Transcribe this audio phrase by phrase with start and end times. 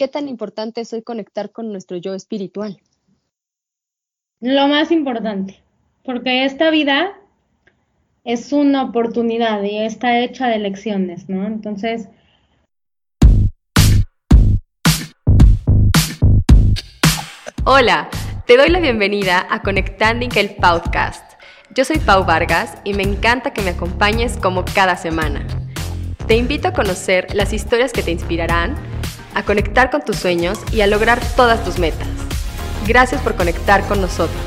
[0.00, 2.80] ¿qué tan importante es hoy conectar con nuestro yo espiritual?
[4.40, 5.62] Lo más importante,
[6.04, 7.18] porque esta vida
[8.24, 11.46] es una oportunidad y está hecha de lecciones, ¿no?
[11.46, 12.08] Entonces...
[17.66, 18.08] Hola,
[18.46, 21.38] te doy la bienvenida a Conectanding el Podcast.
[21.74, 25.46] Yo soy Pau Vargas y me encanta que me acompañes como cada semana.
[26.26, 28.76] Te invito a conocer las historias que te inspirarán,
[29.34, 32.08] a conectar con tus sueños y a lograr todas tus metas.
[32.86, 34.40] Gracias por conectar con nosotros.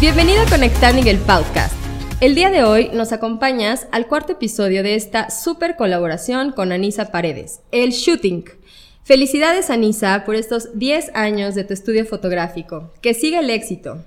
[0.00, 1.74] Bienvenido a Conectanding el Podcast.
[2.20, 7.10] El día de hoy nos acompañas al cuarto episodio de esta super colaboración con Anisa
[7.10, 8.44] Paredes, el Shooting.
[9.04, 12.92] Felicidades Anisa por estos 10 años de tu estudio fotográfico.
[13.00, 14.04] Que siga el éxito.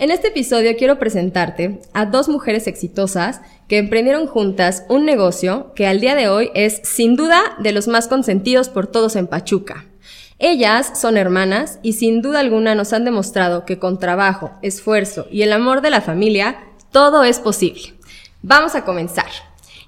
[0.00, 5.88] En este episodio quiero presentarte a dos mujeres exitosas que emprendieron juntas un negocio que
[5.88, 9.86] al día de hoy es sin duda de los más consentidos por todos en Pachuca.
[10.38, 15.42] Ellas son hermanas y sin duda alguna nos han demostrado que con trabajo, esfuerzo y
[15.42, 16.60] el amor de la familia,
[16.92, 17.94] todo es posible.
[18.40, 19.26] Vamos a comenzar.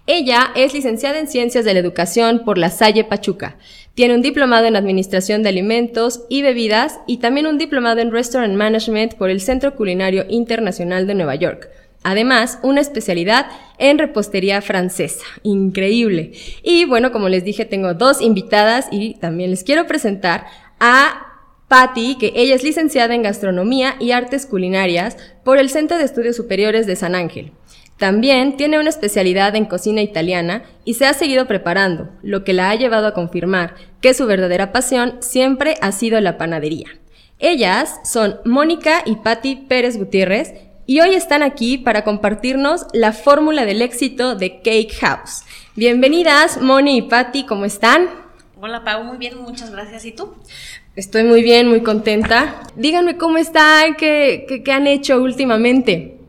[0.09, 3.59] Ella es licenciada en Ciencias de la Educación por la Salle Pachuca.
[4.01, 8.55] Tiene un diplomado en Administración de Alimentos y Bebidas y también un diplomado en Restaurant
[8.55, 11.69] Management por el Centro Culinario Internacional de Nueva York.
[12.03, 15.27] Además, una especialidad en repostería francesa.
[15.43, 16.33] Increíble.
[16.63, 20.47] Y bueno, como les dije, tengo dos invitadas y también les quiero presentar
[20.79, 21.27] a
[21.69, 26.37] Patty, que ella es licenciada en Gastronomía y Artes Culinarias por el Centro de Estudios
[26.37, 27.53] Superiores de San Ángel.
[28.01, 32.71] También tiene una especialidad en cocina italiana y se ha seguido preparando, lo que la
[32.71, 36.89] ha llevado a confirmar que su verdadera pasión siempre ha sido la panadería.
[37.39, 40.55] Ellas son Mónica y Patti Pérez Gutiérrez
[40.87, 45.43] y hoy están aquí para compartirnos la fórmula del éxito de Cake House.
[45.77, 48.09] Bienvenidas, Moni y Patti, ¿cómo están?
[48.59, 50.07] Hola Pau, muy bien, muchas gracias.
[50.07, 50.37] ¿Y tú?
[50.97, 52.63] Estoy muy bien, muy contenta.
[52.77, 56.20] Díganme cómo están, qué, qué han hecho últimamente.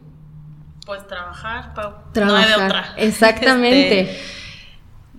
[0.92, 1.94] Pues trabajar, Pau.
[2.12, 2.50] Trabajar.
[2.50, 2.94] No hay de otra.
[2.98, 4.02] Exactamente.
[4.02, 4.24] Este,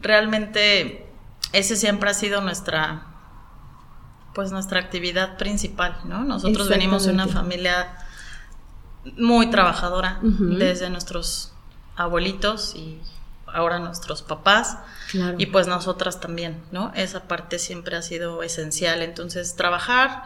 [0.03, 1.11] realmente
[1.55, 3.07] ese siempre ha sido nuestra
[4.35, 6.25] pues nuestra actividad principal, ¿no?
[6.25, 7.97] Nosotros venimos de una familia
[9.17, 11.55] muy trabajadora, desde nuestros
[11.97, 13.01] abuelitos y
[13.53, 14.79] ahora nuestros papás.
[15.37, 16.91] Y pues nosotras también, ¿no?
[16.95, 19.03] Esa parte siempre ha sido esencial.
[19.03, 20.23] Entonces, trabajar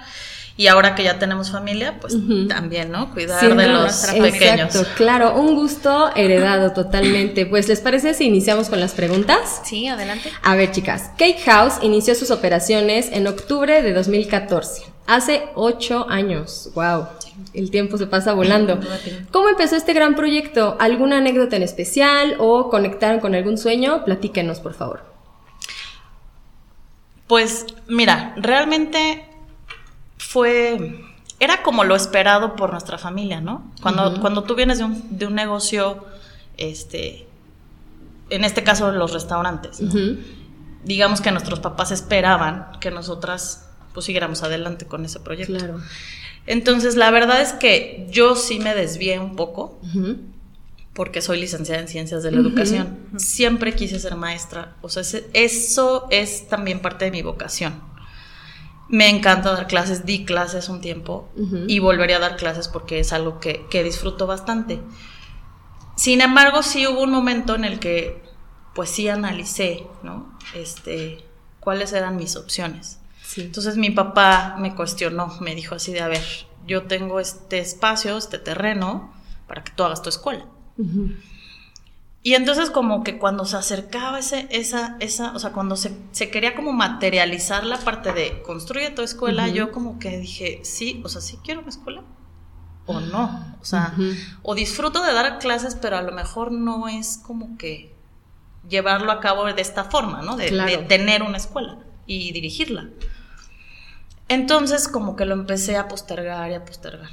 [0.57, 2.17] y ahora que ya tenemos familia, pues
[2.49, 3.13] también, ¿no?
[3.13, 4.75] Cuidar de los pequeños.
[4.75, 7.45] Exacto, claro, un gusto heredado totalmente.
[7.47, 9.61] Pues, ¿les parece si iniciamos con las preguntas?
[9.65, 10.33] Sí, adelante.
[10.43, 14.96] A ver, chicas, Cake House inició sus operaciones en octubre de 2014.
[15.07, 16.71] Hace ocho años.
[16.75, 17.07] ¡Wow!
[17.53, 18.81] El tiempo se pasa volando.
[19.31, 20.77] ¿Cómo empezó este gran proyecto?
[20.81, 24.05] ¿Alguna anécdota en especial o conectaron con algún sueño?
[24.05, 25.05] Platíquenos, por favor.
[27.29, 29.29] Pues mira, realmente
[30.19, 31.05] fue,
[31.41, 33.71] era como lo esperado por nuestra familia, ¿no?
[33.83, 36.05] Cuando, cuando tú vienes de un, de un, negocio,
[36.57, 37.27] este,
[38.31, 39.83] en este caso los restaurantes,
[40.85, 43.66] digamos que nuestros papás esperaban que nosotras
[43.97, 45.57] pues siguiéramos adelante con ese proyecto.
[45.57, 45.81] Claro.
[46.47, 49.81] Entonces, la verdad es que yo sí me desvié un poco,
[50.93, 52.99] porque soy licenciada en Ciencias de la Educación.
[53.17, 55.03] Siempre quise ser maestra, o sea,
[55.33, 57.81] eso es también parte de mi vocación.
[58.91, 61.31] Me encanta dar clases, di clases un tiempo
[61.67, 64.79] y volvería a dar clases porque es algo que, disfruto bastante.
[65.97, 68.23] Sin embargo, sí hubo un momento en el que,
[68.75, 70.39] pues sí analicé, ¿no?
[70.55, 71.25] Este,
[71.61, 72.99] cuáles eran mis opciones.
[73.37, 76.23] Entonces mi papá me cuestionó, me dijo así de, a ver,
[76.67, 79.13] yo tengo este espacio, este terreno,
[79.47, 80.47] para que tú hagas tu escuela.
[82.23, 85.95] Y entonces como que cuando se acercaba ese, esa, esa, o sea, cuando se,
[86.31, 91.09] quería como materializar la parte de construye tu escuela, yo como que dije, sí, o
[91.09, 92.03] sea, sí quiero una escuela
[92.87, 93.57] o no.
[93.61, 93.95] O sea,
[94.43, 97.95] o disfruto de dar clases, pero a lo mejor no es como que
[98.69, 100.37] llevarlo a cabo de esta forma, ¿no?
[100.37, 100.51] De,
[100.89, 102.89] tener una escuela y dirigirla.
[104.29, 107.11] Entonces como que lo empecé a postergar y a postergar.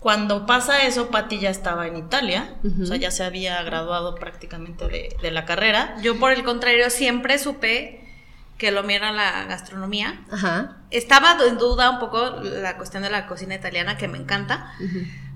[0.00, 4.86] Cuando pasa eso, Patti ya estaba en Italia, o sea, ya se había graduado prácticamente
[5.20, 5.96] de, la carrera.
[6.02, 8.04] Yo, por el contrario, siempre supe
[8.58, 10.20] que lo mío era la gastronomía.
[10.90, 14.72] Estaba en duda un poco la cuestión de la cocina italiana, que me encanta.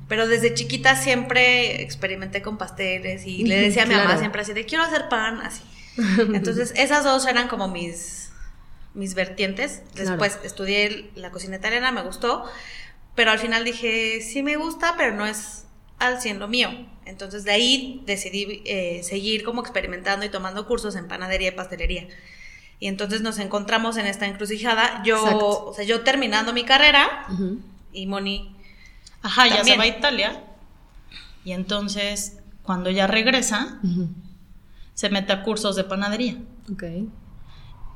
[0.09, 4.53] Pero desde chiquita siempre experimenté con pasteles y le decía a mi mamá siempre así
[4.53, 5.63] de quiero hacer pan, así.
[6.35, 8.20] Entonces, esas dos eran como mis,
[8.95, 9.83] mis vertientes.
[9.95, 12.45] Después estudié la cocina italiana, me gustó
[13.15, 15.67] pero al final dije, sí me gusta, pero no es
[15.99, 16.71] al 100 lo mío.
[17.05, 22.09] Entonces de ahí decidí eh, seguir como experimentando y tomando cursos en panadería y pastelería.
[22.79, 25.03] Y entonces nos encontramos en esta encrucijada.
[25.05, 27.27] Yo, o sea, yo terminando mi carrera
[27.93, 28.57] y Moni.
[29.21, 30.45] Ajá, ya se va a Italia.
[31.45, 33.81] Y entonces, cuando ya regresa,
[34.95, 36.39] se mete a cursos de panadería.
[36.73, 36.85] Ok.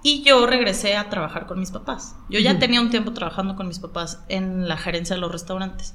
[0.06, 2.14] Y yo regresé a trabajar con mis papás.
[2.28, 5.94] Yo ya tenía un tiempo trabajando con mis papás en la gerencia de los restaurantes.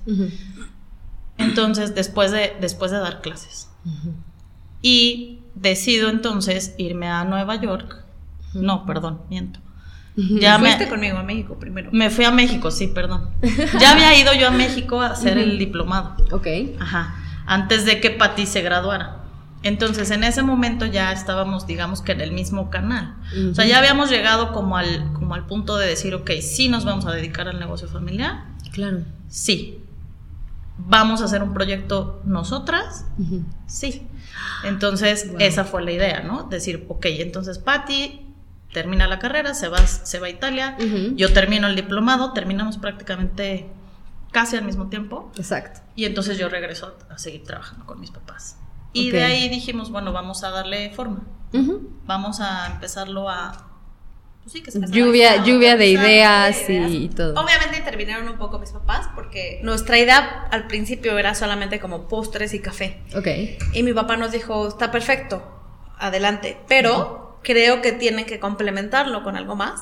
[1.38, 3.70] Entonces, después de, después de dar clases.
[4.82, 8.04] Y decido entonces irme a Nueva York.
[8.56, 9.60] No, perdón, miento.
[10.16, 11.92] Ya Fuiste conmigo a México primero.
[11.94, 13.30] Me fui a México, sí, perdón.
[13.80, 16.16] Ya había ido yo a México a hacer el diplomado.
[16.32, 16.48] Ok.
[16.80, 17.16] Ajá.
[17.46, 19.19] Antes de que Patti se graduara.
[19.62, 23.16] Entonces, en ese momento ya estábamos, digamos que en el mismo canal.
[23.52, 26.86] O sea, ya habíamos llegado como al, como al punto de decir, ok, sí nos
[26.86, 28.46] vamos a dedicar al negocio familiar.
[28.72, 29.04] Claro.
[29.28, 29.80] Sí.
[30.78, 33.06] ¿Vamos a hacer un proyecto nosotras?
[33.68, 34.08] Sí.
[34.64, 36.44] Entonces, esa fue la idea, ¿no?
[36.44, 38.26] Decir, ok, entonces Patti
[38.74, 40.78] termina la carrera, se va, se va a Italia,
[41.16, 43.68] yo termino el diplomado, terminamos prácticamente
[44.32, 45.32] casi al mismo tiempo.
[45.38, 45.82] Exacto.
[45.96, 48.58] Y entonces yo regreso a, seguir trabajando con mis papás.
[48.94, 51.22] Y de ahí dijimos, bueno, vamos a darle forma.
[52.06, 53.66] Vamos a empezarlo a...
[54.42, 57.40] Pues sí, que se lluvia lluvia de ideas, y todo.
[57.40, 62.54] Obviamente intervinieron un poco mis papás porque nuestra idea al principio era solamente como postres
[62.54, 63.02] y café.
[63.16, 63.28] Ok.
[63.74, 65.44] Y mi papá nos dijo, está perfecto,
[65.98, 66.58] adelante.
[66.68, 69.82] Pero creo que tienen que complementarlo con algo más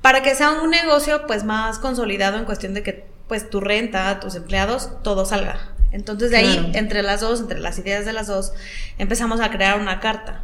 [0.00, 4.20] para que sea un negocio pues más consolidado en cuestión de que pues tu renta,
[4.20, 5.75] tus empleados, todo salga.
[5.96, 8.52] Entonces de ahí, entre las dos, entre las ideas de las dos,
[8.98, 10.42] empezamos a crear una carta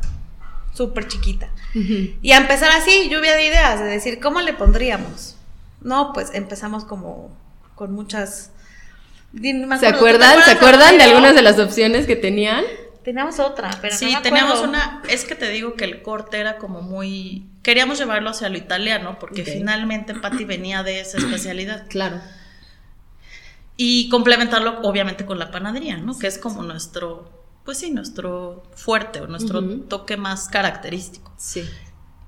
[0.72, 1.50] súper chiquita.
[1.74, 5.36] Y a empezar así, lluvia de ideas, de decir, ¿cómo le pondríamos?
[5.82, 7.30] No, pues empezamos como
[7.74, 8.50] con muchas...
[9.78, 10.42] ¿Se acuerdan?
[10.42, 12.64] ¿Se acuerdan de algunas de las opciones que tenían?
[13.04, 15.02] Teníamos otra, pero sí, teníamos una.
[15.08, 17.46] Es que te digo que el corte era como muy.
[17.62, 21.84] Queríamos llevarlo hacia lo italiano, porque finalmente Patti venía de esa especialidad.
[21.88, 22.20] Claro.
[23.76, 26.18] Y complementarlo, obviamente, con la panadería, ¿no?
[26.18, 27.42] Que es como nuestro.
[27.64, 31.32] Pues sí, nuestro fuerte o nuestro toque más característico.
[31.36, 31.64] Sí.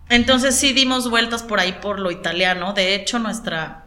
[0.08, 2.72] Entonces sí dimos vueltas por ahí por lo italiano.
[2.72, 3.86] De hecho, nuestra,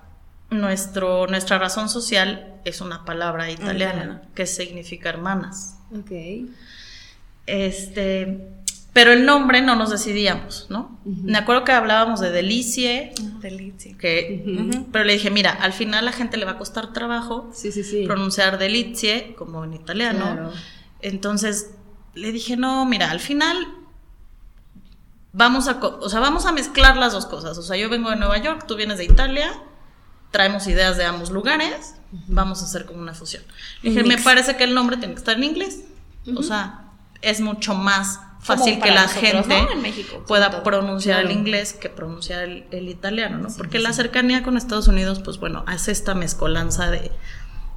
[0.50, 5.78] nuestro, nuestra razón social es una palabra italiana que significa hermanas.
[5.98, 6.12] Ok.
[7.46, 8.57] Este,
[8.98, 11.00] pero el nombre no nos decidíamos, ¿no?
[11.06, 13.14] Me acuerdo que hablábamos de Delicie.
[13.40, 13.96] Delicie.
[13.96, 17.52] Que, Pero le dije, mira, al final a la gente le va a costar trabajo
[18.08, 20.52] pronunciar Delicie, como en italiano.
[21.00, 21.76] Entonces
[22.16, 23.68] le dije, no, mira, al final
[25.32, 27.56] vamos a, o sea, vamos a mezclar las dos cosas.
[27.60, 29.62] O sea, yo vengo de Nueva York, tú vienes de Italia,
[30.32, 31.94] traemos ideas de ambos lugares,
[32.30, 33.44] vamos a hacer como una fusión.
[33.84, 35.84] Le dije, me parece que el nombre tiene que estar en inglés.
[36.36, 39.68] O sea, es mucho más fácil que la gente
[40.26, 43.50] pueda pronunciar el inglés que pronunciar el, italiano, ¿no?
[43.56, 47.12] Porque la cercanía con Estados Unidos, pues bueno, hace esta mezcolanza de,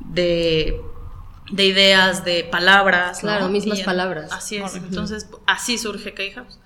[0.00, 3.20] de, ideas, de palabras.
[3.20, 4.32] Claro, mismas palabras.
[4.32, 4.74] Así es.
[4.76, 6.58] Entonces, así surge K-House.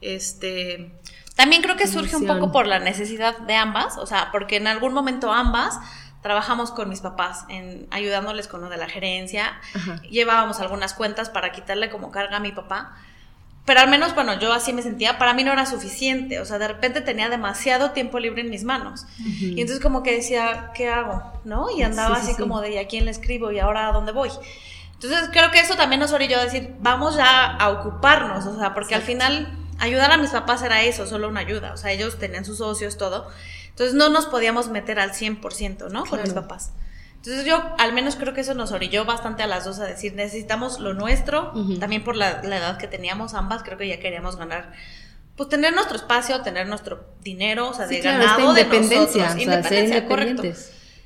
[0.00, 0.98] Este.
[1.36, 4.66] También creo que surge un poco por la necesidad de ambas, o sea, porque en
[4.66, 5.78] algún momento ambas
[6.22, 9.58] trabajamos con mis papás en ayudándoles con lo de la gerencia.
[10.10, 12.96] Llevábamos algunas cuentas para quitarle como carga a mi papá.
[13.66, 16.58] Pero al menos, bueno, yo así me sentía, para mí no era suficiente, o sea,
[16.58, 19.04] de repente tenía demasiado tiempo libre en mis manos.
[19.18, 21.22] Y entonces como que decía, ¿qué hago?
[21.44, 21.70] ¿No?
[21.70, 23.52] Y andaba así como de, ¿y a quién le escribo?
[23.52, 24.30] ¿Y ahora a dónde voy?
[24.94, 28.74] Entonces creo que eso también nos orilló a decir, vamos ya a ocuparnos, o sea,
[28.74, 32.18] porque al final ayudar a mis papás era eso, solo una ayuda, o sea, ellos
[32.18, 33.28] tenían sus socios, todo.
[33.68, 36.04] Entonces no nos podíamos meter al 100%, ¿no?
[36.04, 36.72] Con mis papás.
[37.22, 40.14] Entonces yo al menos creo que eso nos orilló bastante a las dos a decir,
[40.14, 44.72] necesitamos lo nuestro, también por la, edad que teníamos ambas, creo que ya queríamos ganar,
[45.36, 49.36] pues tener nuestro espacio, tener nuestro dinero, o sea, de ganado de nosotros.
[49.36, 50.42] independencia, correcto.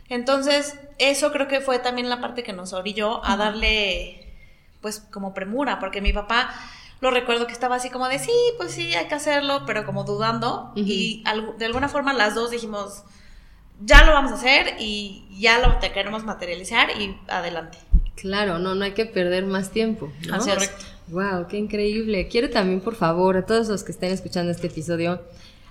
[0.09, 4.33] Entonces, eso creo que fue también la parte que nos orilló a darle,
[4.81, 6.55] pues, como premura, porque mi papá
[7.01, 10.05] lo recuerdo que estaba así como de, sí, pues sí, hay que hacerlo, pero como
[10.05, 10.73] dudando.
[10.77, 11.25] Y
[11.59, 13.03] de alguna forma las dos dijimos,
[13.81, 17.79] ya lo vamos a hacer y ya lo te queremos materializar y adelante.
[18.17, 20.13] Claro, no, no hay que perder más tiempo.
[20.27, 20.37] ¿no?
[20.37, 20.71] Así es.
[21.09, 22.29] Wow, qué increíble.
[22.29, 25.21] Quiero también, por favor, a todos los que estén escuchando este episodio,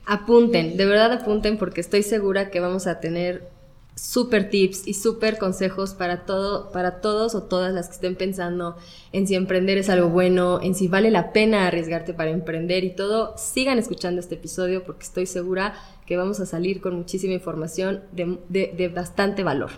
[0.05, 3.49] apunten, de verdad apunten porque estoy segura que vamos a tener
[3.95, 8.75] super tips y super consejos para todo, para todos o todas las que estén pensando
[9.11, 12.95] en si emprender es algo bueno, en si vale la pena arriesgarte para emprender y
[12.95, 13.35] todo.
[13.37, 18.91] Sigan escuchando este episodio porque estoy segura que vamos a salir con muchísima información de,
[18.93, 19.71] bastante valor.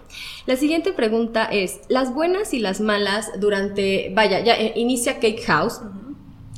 [0.45, 5.43] La siguiente pregunta es, las buenas y las malas durante, vaya, ya eh, inicia Cake
[5.45, 5.81] House,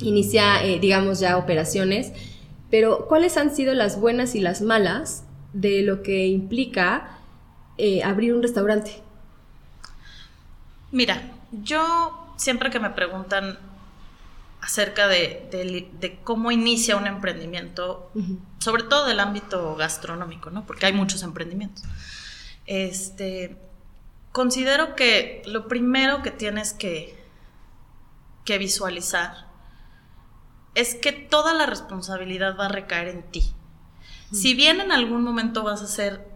[0.02, 2.14] inicia, eh, digamos, ya operaciones,
[2.70, 7.20] pero ¿cuáles han sido las buenas y las malas de lo que implica
[7.78, 8.92] eh, abrir un restaurante?
[10.92, 13.58] Mira, yo siempre que me preguntan
[14.68, 18.12] acerca de, cómo inicia un emprendimiento,
[18.58, 20.66] sobre todo del ámbito gastronómico, ¿no?
[20.66, 21.86] Porque hay muchos emprendimientos.
[22.66, 23.56] Este,
[24.34, 27.18] considero que lo primero que tienes que,
[28.44, 29.48] que visualizar
[30.76, 33.54] es que toda la responsabilidad va a recaer en ti.
[34.34, 36.28] Si bien en algún momento vas a ser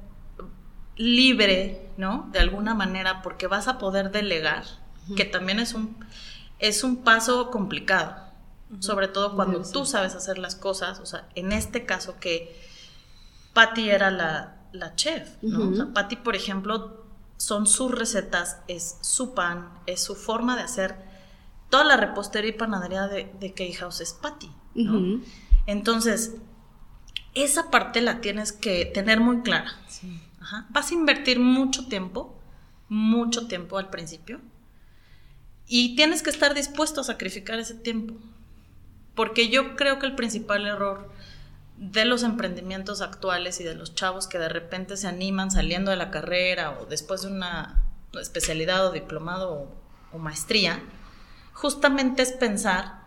[0.95, 2.29] libre, ¿no?
[2.31, 4.63] De alguna manera, porque vas a poder delegar,
[5.17, 5.97] que también es un,
[6.62, 8.15] es un paso complicado,
[8.80, 12.56] sobre todo cuando tú sabes hacer las cosas, o sea, en este caso que
[13.53, 15.72] Patty era la, la chef, ¿no?
[15.72, 17.03] O sea, Patty, por ejemplo,
[17.36, 20.96] son sus recetas, es su pan, es su forma de hacer
[21.72, 25.20] toda la repostería y panadería de, de Key House es Patty, ¿no?
[25.65, 26.36] Entonces,
[27.34, 29.72] esa parte la tienes que tener muy clara.
[29.88, 30.22] Sí.
[30.70, 32.38] Vas a invertir mucho tiempo,
[32.88, 34.41] mucho tiempo al principio,
[35.74, 38.16] y tienes que estar dispuesto a sacrificar ese tiempo.
[39.16, 41.10] Porque yo creo que el principal error
[41.78, 45.96] de los emprendimientos actuales y de los chavos que de repente se animan saliendo de
[45.96, 47.86] la carrera o después de una
[48.20, 49.72] especialidad o diplomado
[50.12, 50.84] o, maestría,
[51.54, 53.06] justamente es pensar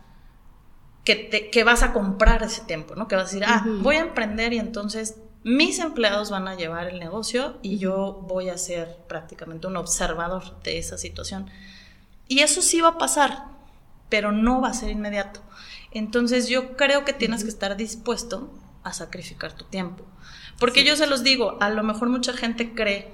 [1.04, 3.08] que, te, que, vas a comprar ese tiempo, ¿no?
[3.08, 6.88] Que vas a decir, ah, voy a emprender y entonces mis empleados van a llevar
[6.88, 11.50] el negocio y yo voy a ser prácticamente un observador de esa situación.
[12.28, 13.44] Y eso sí va a pasar,
[14.08, 15.40] pero no va a ser inmediato.
[15.90, 18.52] Entonces yo creo que tienes que estar dispuesto
[18.82, 20.04] a sacrificar tu tiempo.
[20.58, 23.12] Porque yo se los digo, a lo mejor mucha gente cree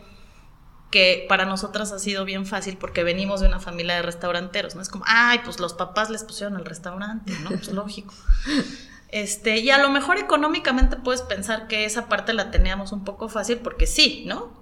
[0.91, 4.83] que para nosotras ha sido bien fácil porque venimos de una familia de restauranteros, ¿no?
[4.83, 7.51] Es como, ay, pues los papás les pusieron el restaurante, ¿no?
[7.51, 8.15] Pues lógico.
[9.13, 13.29] Este, y a lo mejor económicamente puedes pensar que esa parte la teníamos un poco
[13.29, 14.53] fácil porque sí, ¿no?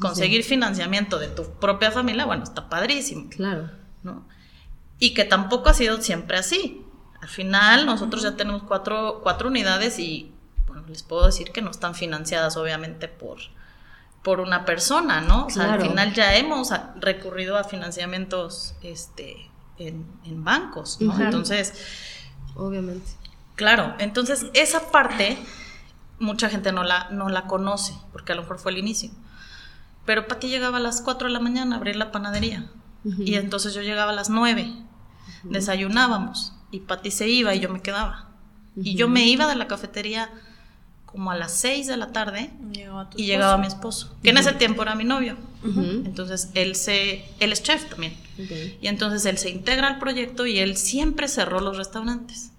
[0.00, 3.28] Conseguir financiamiento de tu propia familia, bueno, está padrísimo.
[3.28, 3.68] Claro.
[4.08, 4.26] ¿No?
[4.98, 6.84] Y que tampoco ha sido siempre así.
[7.20, 10.32] Al final nosotros ya tenemos cuatro, cuatro unidades y
[10.66, 13.38] bueno, les puedo decir que no están financiadas obviamente por,
[14.22, 15.46] por una persona, ¿no?
[15.46, 21.18] O sea, al final ya hemos recurrido a financiamientos este, en, bancos, ¿no?
[21.20, 21.74] Entonces,
[22.56, 23.10] obviamente.
[23.56, 25.38] Claro, entonces esa parte
[26.18, 29.10] mucha gente no la, no la conoce, porque a lo mejor fue el inicio.
[30.04, 32.70] Pero Pati llegaba a las 4 de la mañana a abrir la panadería.
[33.04, 34.72] Y entonces yo llegaba a las 9,
[35.44, 38.28] desayunábamos, y Pati se iba y yo me quedaba.
[38.76, 40.30] Y yo me iba de la cafetería
[41.06, 42.50] como a las 6 de la tarde
[43.16, 45.36] y llegaba mi esposo, que en ese tiempo era mi novio.
[45.64, 48.14] Entonces él, se, él es chef también.
[48.80, 52.52] Y entonces él se integra al proyecto y él siempre cerró los restaurantes.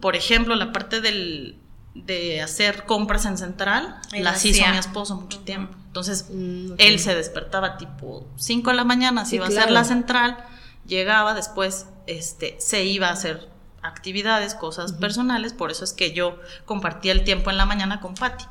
[0.00, 1.56] Por ejemplo, la parte del,
[1.94, 5.76] de hacer compras en central, las hizo mi esposo mucho tiempo.
[5.86, 9.84] Entonces, mm, él se despertaba tipo 5 de la mañana, se iba a hacer la
[9.84, 10.38] central,
[10.86, 13.48] llegaba después, este, se iba a hacer
[13.82, 18.14] actividades, cosas personales, por eso es que yo compartía el tiempo en la mañana con
[18.14, 18.44] Patti.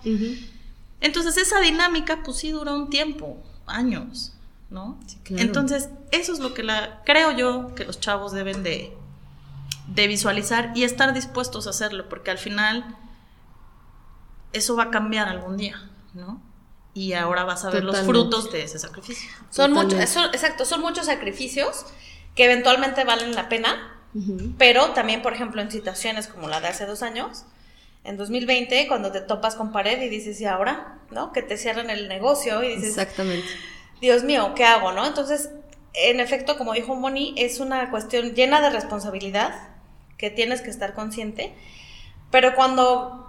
[1.01, 4.33] Entonces, esa dinámica, pues sí duró un tiempo, años,
[4.69, 4.99] ¿no?
[5.29, 8.97] Entonces, eso es lo que la, creo yo que los chavos deben de,
[9.87, 12.97] de visualizar y estar dispuestos a hacerlo, porque al final
[14.53, 16.41] eso va a cambiar algún día, ¿no?
[16.93, 19.29] Y ahora vas a ver los frutos de ese sacrificio.
[19.49, 21.85] Son muchos, exacto, son muchos sacrificios
[22.35, 23.95] que eventualmente valen la pena,
[24.57, 27.45] pero también, por ejemplo, en situaciones como la de hace dos años,
[28.03, 30.99] en 2020, cuando te topas con pared y dices, ¿y ahora?
[31.11, 31.31] ¿No?
[31.31, 33.47] Que te cierran el negocio y dices, Exactamente.
[34.01, 34.93] Dios mío, ¿qué hago?
[34.93, 35.05] ¿No?
[35.05, 35.49] Entonces,
[35.93, 39.69] en efecto, como dijo Moni, es una cuestión llena de responsabilidad,
[40.17, 41.53] que tienes que estar consciente,
[42.31, 43.28] pero cuando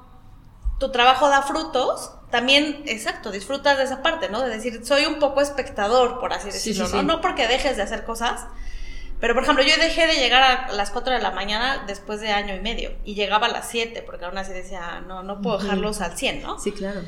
[0.81, 4.41] tu trabajo da frutos, también, exacto, disfrutas de esa parte, ¿no?
[4.41, 7.03] De decir, soy un poco espectador, por así decirlo, ¿no?
[7.03, 8.47] No porque dejes de hacer cosas,
[9.21, 12.31] pero por ejemplo, yo dejé de llegar a las 4 de la mañana después de
[12.31, 15.59] año y medio y llegaba a las 7 porque aún así decía, no, no puedo
[15.59, 16.59] dejarlos al 100, ¿no?
[16.59, 17.03] Sí, claro.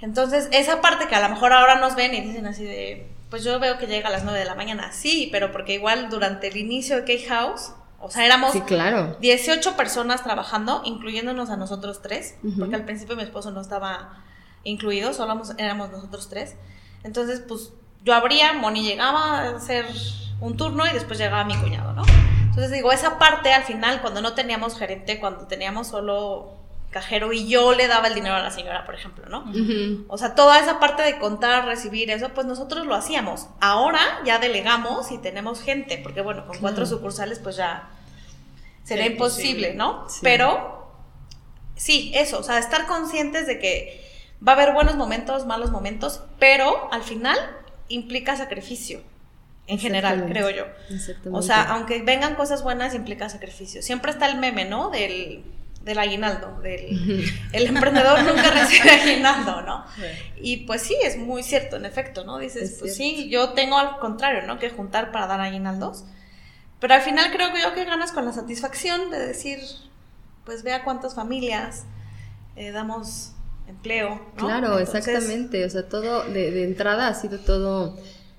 [0.00, 3.44] Entonces, esa parte que a lo mejor ahora nos ven y dicen así de, pues
[3.44, 6.48] yo veo que llega a las 9 de la mañana, sí, pero porque igual durante
[6.48, 8.52] el inicio de K-House o sea, éramos
[9.20, 14.22] 18 personas trabajando, incluyéndonos a nosotros tres, porque al principio mi esposo no estaba
[14.64, 16.54] incluido, solo éramos nosotros tres.
[17.02, 17.72] Entonces, pues
[18.04, 19.86] yo abría, Moni llegaba a hacer
[20.40, 22.04] un turno y después llegaba mi cuñado, ¿no?
[22.44, 26.57] Entonces digo, esa parte al final, cuando no teníamos gerente, cuando teníamos solo
[26.90, 29.44] cajero y yo le daba el dinero a la señora, por ejemplo, ¿no?
[30.08, 33.48] O sea, toda esa parte de contar, recibir eso, pues nosotros lo hacíamos.
[33.60, 37.90] Ahora ya delegamos y tenemos gente, porque bueno, con cuatro sucursales pues ya
[38.84, 40.06] sería imposible, ¿no?
[40.22, 40.90] Pero
[41.76, 44.04] sí, eso, o sea, estar conscientes de que
[44.46, 47.36] va a haber buenos momentos, malos momentos, pero al final
[47.88, 49.02] implica sacrificio
[49.66, 50.64] en general, creo yo.
[51.30, 53.82] O sea, aunque vengan cosas buenas, implica sacrificio.
[53.82, 54.88] Siempre está el meme, ¿no?
[54.88, 55.44] Del,
[55.88, 59.84] del aguinaldo, del el emprendedor nunca recibe aguinaldo, ¿no?
[60.36, 62.38] Y pues sí, es muy cierto, en efecto, ¿no?
[62.38, 64.58] Dices, pues sí, yo tengo al contrario, ¿no?
[64.58, 66.04] Que juntar para dar aguinaldos.
[66.78, 69.58] Pero al final creo que yo que ganas con la satisfacción de decir,
[70.44, 71.84] pues vea cuántas familias
[72.54, 73.32] eh, damos
[73.66, 74.20] empleo.
[74.36, 74.46] ¿no?
[74.46, 75.64] Claro, exactamente.
[75.64, 77.96] O sea, todo de, de entrada ha sido todo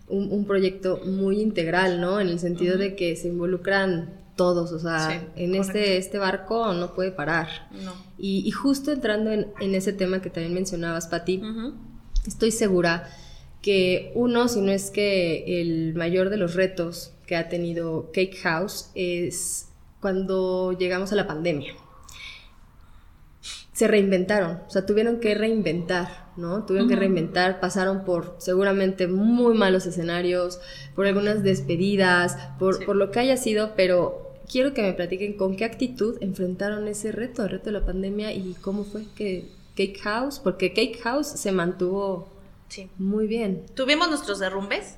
[0.08, 2.20] un, proyecto muy integral, ¿no?
[2.20, 6.94] En el sentido de que se involucran todos, o sea, en este, este barco no
[6.94, 7.68] puede parar.
[7.84, 7.92] No.
[8.18, 11.42] Y, justo entrando en, ese tema que también mencionabas, Pati,
[12.26, 13.10] estoy segura
[13.62, 18.38] que uno, si no es que el mayor de los retos que ha tenido Cake
[18.44, 19.68] House es
[20.00, 21.74] cuando llegamos a la pandemia
[23.80, 26.66] se reinventaron, o sea, tuvieron que reinventar, ¿no?
[26.66, 30.60] Tuvieron que reinventar, pasaron por seguramente muy malos escenarios,
[30.96, 35.56] por algunas despedidas, por, por lo que haya sido, pero quiero que me platiquen con
[35.56, 40.00] qué actitud enfrentaron ese reto, el reto de la pandemia y cómo fue que Cake
[40.02, 42.28] House, porque Cake House se mantuvo
[42.98, 43.66] muy bien.
[43.76, 44.98] Tuvimos nuestros derrumbes,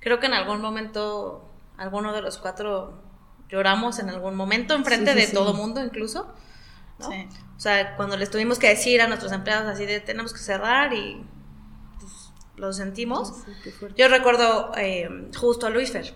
[0.00, 3.00] creo que en algún momento alguno de los cuatro
[3.48, 6.32] lloramos en algún momento, enfrente de todo mundo incluso.
[6.98, 10.92] O sea, cuando les tuvimos que decir a nuestros empleados así de tenemos que cerrar
[10.92, 11.24] y
[11.98, 12.12] pues,
[12.56, 13.32] lo sentimos.
[13.96, 16.14] Yo recuerdo eh, justo a Luis Fer,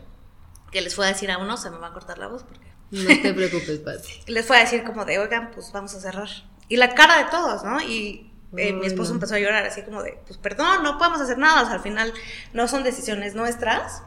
[0.74, 2.66] que les fue a decir a uno, se me va a cortar la voz porque...
[2.90, 4.08] No te preocupes, Pati.
[4.26, 6.28] les fue a decir como de, oigan, pues vamos a cerrar.
[6.68, 7.80] Y la cara de todos, ¿no?
[7.80, 11.38] Y eh, mi esposo empezó a llorar así como de, pues perdón, no podemos hacer
[11.38, 12.12] nada, o sea, al final
[12.52, 14.02] no son decisiones nuestras.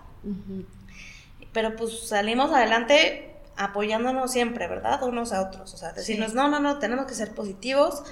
[1.53, 5.01] Pero pues salimos adelante apoyándonos siempre, ¿verdad?
[5.03, 8.03] Unos a otros, o sea, decirnos, no, no, no, tenemos que ser positivos.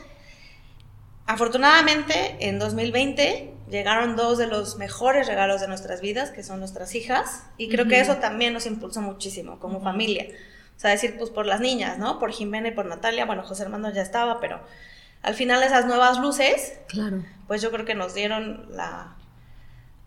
[1.28, 6.96] Afortunadamente, en 2020 llegaron dos de los mejores regalos de nuestras vidas, que son nuestras
[6.96, 10.28] hijas, y creo que eso también nos impulsó muchísimo como familia.
[10.76, 12.20] O sea, decir, pues por las niñas, ¿no?
[12.20, 14.60] Por Jimena y por Natalia, bueno, José Armando ya estaba, pero
[15.22, 17.24] al final esas nuevas luces, claro.
[17.48, 19.16] pues yo creo que nos dieron la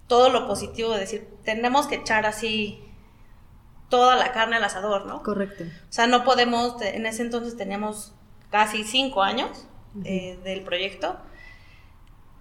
[0.09, 2.83] todo lo positivo de decir, tenemos que echar así
[3.89, 5.23] toda la carne al asador, ¿no?
[5.23, 5.65] Correcto.
[5.65, 8.15] O sea, no podemos, en ese entonces teníamos
[8.51, 9.67] casi cinco años
[10.05, 11.19] eh, del proyecto.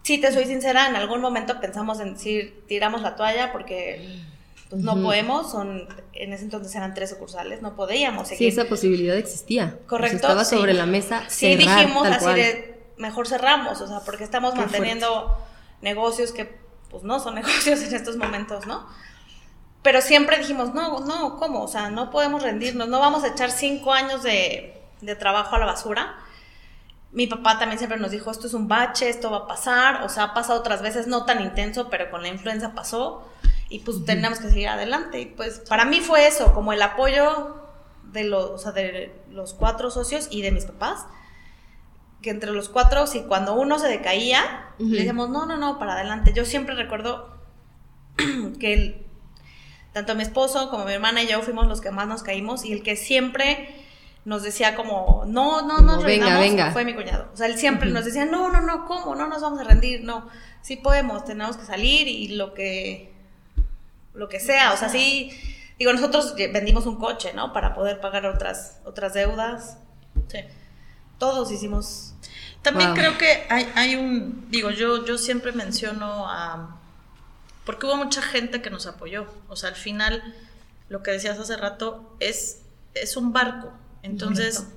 [0.07, 4.21] Si te soy sincera, en algún momento pensamos en decir, tiramos la toalla porque
[4.69, 8.53] pues, no podemos, son, en ese entonces eran tres sucursales, no podíamos seguir.
[8.53, 9.77] Sí, esa posibilidad existía.
[9.85, 10.15] Correcto.
[10.15, 11.25] estaba sobre la mesa.
[11.27, 15.37] Sí, dijimos así de, mejor cerramos, o sea, porque estamos manteniendo
[15.81, 16.55] negocios que
[16.89, 18.87] pues no son negocios en estos momentos, ¿no?
[19.81, 21.63] Pero siempre dijimos, no, no, ¿cómo?
[21.63, 24.73] O sea, no podemos rendirnos, no vamos a echar cinco años de,
[25.19, 26.15] trabajo a la basura.
[27.11, 30.09] Mi papá también siempre nos dijo, esto es un bache, esto va a pasar, o
[30.09, 33.27] sea, ha pasado otras veces, no tan intenso, pero con la influenza pasó,
[33.69, 35.21] y pues tenemos que seguir adelante.
[35.21, 37.55] Y pues para mí fue eso, como el apoyo
[38.03, 41.05] de los, de los cuatro socios y de mis papás,
[42.21, 45.93] que entre los cuatro, si cuando uno se decaía, le decíamos, no, no, no, para
[45.93, 46.33] adelante.
[46.33, 47.37] Yo siempre recuerdo
[48.59, 49.05] que el,
[49.93, 52.73] tanto mi esposo como mi hermana y yo fuimos los que más nos caímos y
[52.73, 53.86] el que siempre
[54.27, 56.71] nos decía como, no, no, no, venga, venga.
[56.71, 57.29] fue mi cuñado.
[57.33, 59.15] O sea, él siempre nos decía, no, no, no, ¿cómo?
[59.15, 60.29] No nos vamos a rendir, no.
[60.61, 63.13] Sí podemos, tenemos que salir y lo que,
[64.13, 64.73] lo que sea.
[64.73, 65.31] O sea, sí,
[65.79, 67.53] digo, nosotros vendimos un coche, ¿no?
[67.53, 69.77] Para poder pagar otras, otras deudas.
[70.27, 70.39] Sí.
[71.17, 72.13] Todos hicimos...
[72.61, 76.77] También creo que hay, hay un, digo, yo, yo siempre menciono a
[77.63, 79.25] porque hubo mucha gente que nos apoyó.
[79.47, 80.35] O sea, al final,
[80.89, 82.61] lo que decías hace rato, es,
[82.93, 83.73] es un barco.
[84.03, 84.67] Entonces,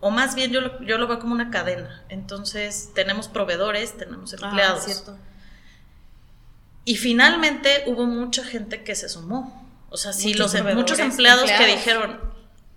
[0.00, 2.02] o más bien yo lo, yo lo veo como una cadena.
[2.08, 4.84] Entonces, tenemos proveedores, tenemos ah, empleados.
[4.84, 5.16] cierto.
[6.84, 9.66] Y finalmente hubo mucha gente que se sumó.
[9.90, 12.20] O sea, sí, los, em, muchos empleados, que dijeron,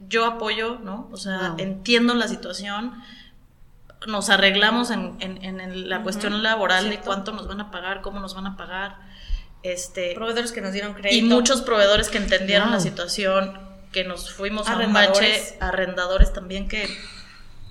[0.07, 1.09] yo apoyo, ¿no?
[1.11, 2.93] O sea, entiendo la situación
[4.07, 8.33] nos arreglamos en, en, la cuestión laboral de cuánto nos van a pagar, cómo nos
[8.33, 8.97] van a pagar.
[9.63, 11.15] Este, proveedores que nos dieron crédito.
[11.15, 13.59] Y muchos proveedores que entendieron la situación,
[13.91, 16.87] que nos fuimos a un bache, arrendadores también que,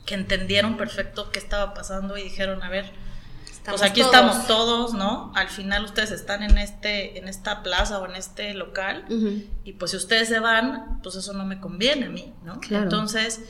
[0.07, 2.93] que entendieron perfecto qué estaba pasando y dijeron, a ver,
[3.65, 5.33] pues aquí estamos todos, ¿no?
[5.35, 9.05] Al final ustedes están en este, en esta plaza o en este local,
[9.65, 12.61] y pues si ustedes se van, pues eso no me conviene a mí, ¿no?
[12.71, 13.41] Entonces,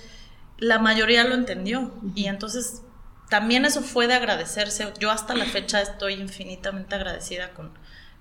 [0.59, 2.83] la mayoría lo entendió, y entonces
[3.29, 4.93] también eso fue de agradecerse.
[4.99, 7.71] Yo hasta la fecha estoy infinitamente agradecida con,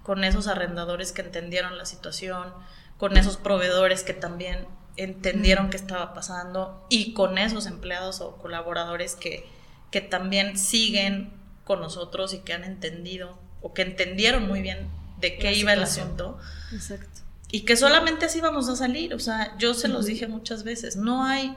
[0.04, 2.54] con esos arrendadores que entendieron la situación,
[3.00, 9.16] con esos proveedores que también entendieron qué estaba pasando y con esos empleados o colaboradores
[9.16, 9.48] que,
[9.90, 11.32] que también siguen
[11.64, 14.90] con nosotros y que han entendido o que entendieron muy bien
[15.22, 16.38] de qué iba el asunto.
[16.74, 17.22] Exacto.
[17.52, 19.14] Y que solamente así vamos a salir.
[19.14, 21.56] O sea, yo se los dije muchas veces, no hay,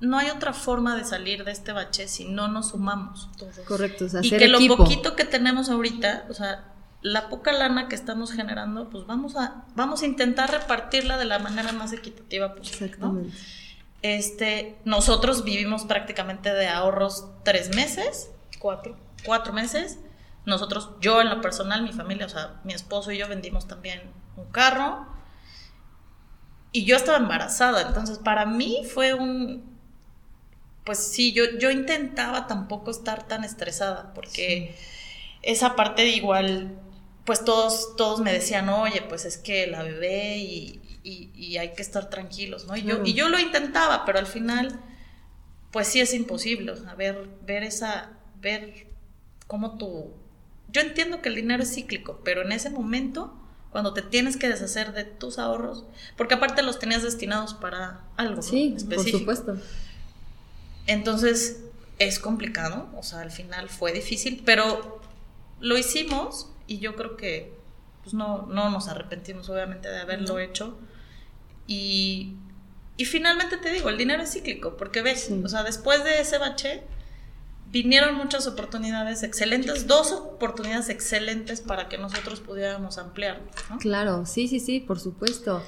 [0.00, 3.30] no hay otra forma de salir de este bache si no nos sumamos.
[3.66, 6.73] Correcto, y que lo poquito que tenemos ahorita, o sea,
[7.04, 11.38] la poca lana que estamos generando, pues vamos a, vamos a intentar repartirla de la
[11.38, 12.86] manera más equitativa posible.
[12.86, 13.36] Exactamente.
[14.00, 18.30] Este, nosotros vivimos prácticamente de ahorros tres meses.
[18.58, 18.96] Cuatro.
[19.22, 19.98] Cuatro meses.
[20.46, 24.00] Nosotros, yo en lo personal, mi familia, o sea, mi esposo y yo vendimos también
[24.38, 25.06] un carro.
[26.72, 29.78] Y yo estaba embarazada, entonces para mí fue un,
[30.84, 34.74] pues sí, yo, yo intentaba tampoco estar tan estresada, porque
[35.42, 36.78] esa parte de igual
[37.24, 40.80] pues todos, todos me decían, oye, pues es que la bebé y,
[41.58, 42.76] hay que estar tranquilos, ¿no?
[42.76, 44.80] Y yo, y yo lo intentaba, pero al final,
[45.70, 48.10] pues sí es imposible, o sea, ver, ver esa,
[48.40, 48.88] ver
[49.46, 50.10] cómo tú...
[50.68, 53.34] Yo entiendo que el dinero es cíclico, pero en ese momento,
[53.70, 55.84] cuando te tienes que deshacer de tus ahorros,
[56.16, 59.56] porque aparte los tenías destinados para algo sí, por supuesto.
[60.86, 61.60] Entonces,
[61.98, 65.00] es complicado, o sea, al final fue difícil, pero
[65.60, 67.54] lo hicimos y yo creo que
[68.02, 70.76] pues no, no nos arrepentimos obviamente de haberlo hecho.
[71.66, 72.34] Y,
[72.98, 76.36] y, finalmente te digo, el dinero es cíclico, porque ves, o sea, después de ese
[76.36, 76.82] bache
[77.70, 83.40] vinieron muchas oportunidades excelentes, dos oportunidades excelentes para que nosotros pudiéramos ampliar.
[83.80, 85.62] Claro, sí, sí, sí, por supuesto.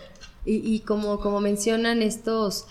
[0.45, 2.67] Y, y como, como mencionan estos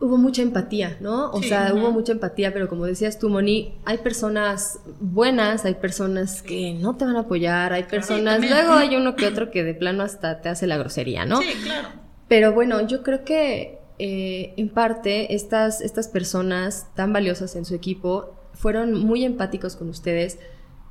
[0.00, 1.30] hubo mucha empatía, ¿no?
[1.30, 6.42] O sea, hubo mucha empatía, pero como decías tú, Moni, hay personas buenas, hay personas
[6.42, 9.74] que no te van a apoyar, hay personas, luego hay uno que otro que de
[9.74, 11.42] plano hasta te hace la grosería, ¿no?
[11.42, 11.88] Sí, claro.
[12.28, 17.74] Pero bueno, yo creo que eh, en parte estas, estas personas tan valiosas en su
[17.74, 20.38] equipo fueron muy empáticos con ustedes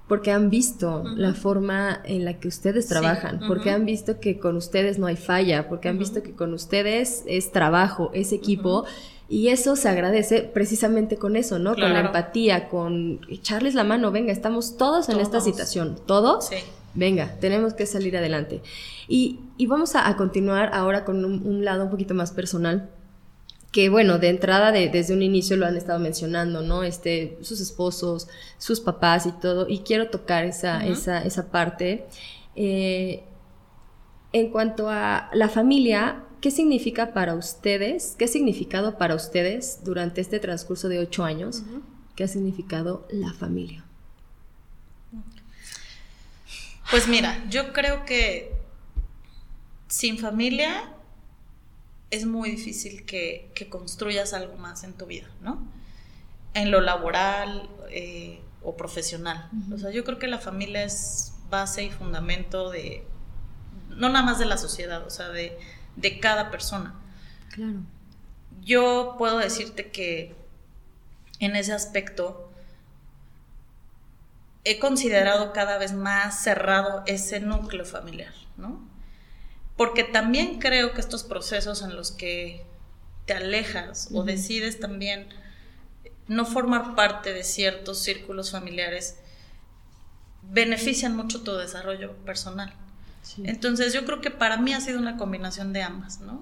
[0.08, 4.56] porque han visto la forma en la que ustedes trabajan, porque han visto que con
[4.56, 8.86] ustedes no hay falla, porque han visto que con ustedes es trabajo, es equipo.
[9.30, 11.74] Y eso se agradece precisamente con eso, ¿no?
[11.74, 16.48] Con la empatía, con echarles la mano, venga, estamos todos en esta situación, todos.
[16.48, 16.56] Sí.
[16.94, 18.62] Venga, tenemos que salir adelante.
[19.08, 22.90] Y, vamos a, continuar ahora con un, lado un poquito más personal
[23.72, 26.84] que bueno, de entrada desde un inicio lo han estado mencionando, ¿no?
[26.84, 28.28] Este, sus esposos,
[28.58, 32.06] sus papás y todo, y quiero tocar esa, esa, esa parte.
[32.56, 33.24] Eh,
[34.34, 38.16] en cuanto a la familia, ¿qué significa para ustedes?
[38.18, 41.64] ¿Qué ha significado para ustedes durante este transcurso de ocho años?
[42.16, 43.84] ¿Qué ha significado la familia?
[46.90, 48.54] Pues mira, yo creo que
[49.88, 50.94] sin familia
[52.10, 55.68] es muy difícil que, construyas algo más en tu vida, ¿no?
[56.54, 59.50] En lo laboral eh, o profesional.
[59.74, 63.06] O sea, yo creo que la familia es base y fundamento de,
[63.90, 65.58] no nada más de la sociedad, o sea, de,
[65.96, 66.96] de cada persona.
[67.52, 67.80] Claro.
[68.62, 70.36] Yo puedo decirte que
[71.40, 72.52] en ese aspecto
[74.64, 78.87] he considerado cada vez más cerrado ese núcleo familiar, ¿no?
[79.78, 82.66] Porque también creo que estos procesos en los que
[83.26, 85.28] te alejas o decides también
[86.28, 89.18] no formar parte de ciertos círculos familiares
[90.42, 92.74] benefician mucho tu desarrollo personal.
[93.44, 96.42] Entonces yo creo que para mí ha sido una combinación de ambas, ¿no?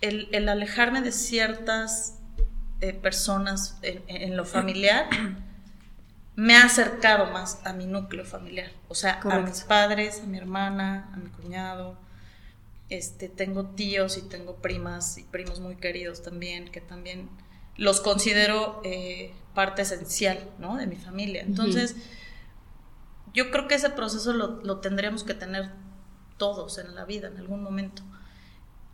[0.00, 2.18] El, alejarme de ciertas
[2.80, 5.08] eh, personas en, lo familiar
[6.36, 10.38] me ha acercado más a mi núcleo familiar, o sea, a mis padres, a mi
[10.38, 11.98] hermana, a mi cuñado,
[12.88, 17.28] este, tengo tíos y tengo primas y primos muy queridos también, que también
[17.76, 20.76] los considero eh, parte esencial, ¿no?
[20.76, 21.42] De mi familia.
[21.42, 21.96] Entonces,
[23.34, 25.70] yo creo que ese proceso lo, lo, tendríamos que tener
[26.38, 28.02] todos en la vida, en algún momento.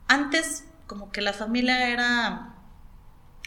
[0.09, 2.57] Antes, como que la familia era,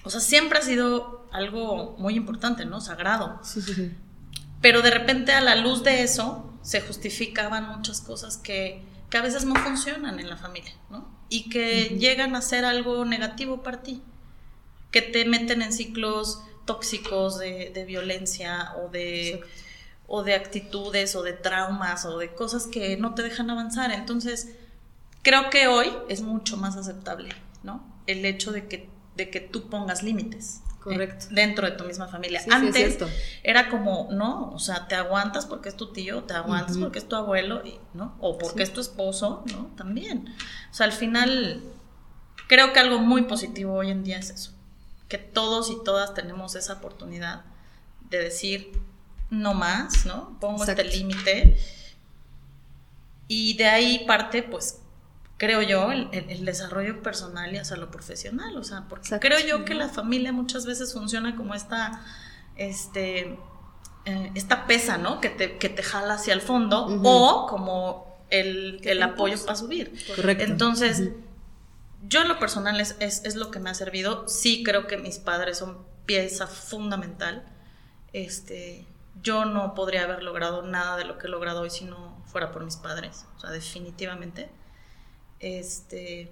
[0.03, 2.81] o sea, siempre ha sido algo muy importante, ¿no?
[2.81, 3.39] Sagrado.
[3.43, 3.91] Sí, sí,
[4.61, 8.83] Pero de repente a la luz de eso se justificaban muchas cosas que
[9.15, 11.07] que a veces no funcionan en la familia, ¿no?
[11.29, 14.03] Y que llegan a ser algo negativo para ti,
[14.91, 19.39] que te meten en ciclos tóxicos de, violencia o de,
[20.05, 23.93] o de actitudes o de traumas o de cosas que no te dejan avanzar.
[23.93, 24.49] Entonces,
[25.21, 27.29] creo que hoy es mucho más aceptable,
[27.63, 27.87] ¿no?
[28.07, 30.59] El hecho de que, de que tú pongas límites.
[30.85, 31.25] Correcto.
[31.31, 32.43] dentro de tu misma familia.
[32.51, 32.99] Antes
[33.41, 37.07] era como, no, o sea, te aguantas porque es tu tío, te aguantas porque es
[37.07, 37.63] tu abuelo,
[37.95, 38.15] ¿no?
[38.19, 39.71] O porque es tu esposo, ¿no?
[39.75, 40.27] También.
[40.69, 41.63] O sea, al final,
[42.47, 44.51] creo que algo muy positivo hoy en día es eso.
[45.07, 47.45] Que todos y todas tenemos esa oportunidad
[48.11, 48.79] de decir,
[49.31, 50.37] no más, ¿no?
[50.39, 51.57] Pongo este límite.
[53.27, 54.81] Y de ahí parte, pues,
[55.37, 58.57] creo yo, el, desarrollo personal y hasta lo profesional.
[58.57, 62.01] O sea, porque creo yo que la familia muchas veces funciona como esta,
[62.55, 63.37] este,
[64.05, 65.19] eh, esta pesa, ¿no?
[65.19, 69.93] Que te, que te jala hacia el fondo o como el, el apoyo para subir.
[70.15, 70.43] Correcto.
[70.43, 71.09] Entonces,
[72.07, 74.27] yo en lo personal es, es, lo que me ha servido.
[74.27, 77.43] Sí creo que mis padres son pieza fundamental.
[78.13, 78.85] Este,
[79.21, 82.51] yo no podría haber logrado nada de lo que he logrado hoy si no fuera
[82.51, 83.25] por mis padres.
[83.35, 84.49] O sea, definitivamente.
[85.39, 86.31] Este,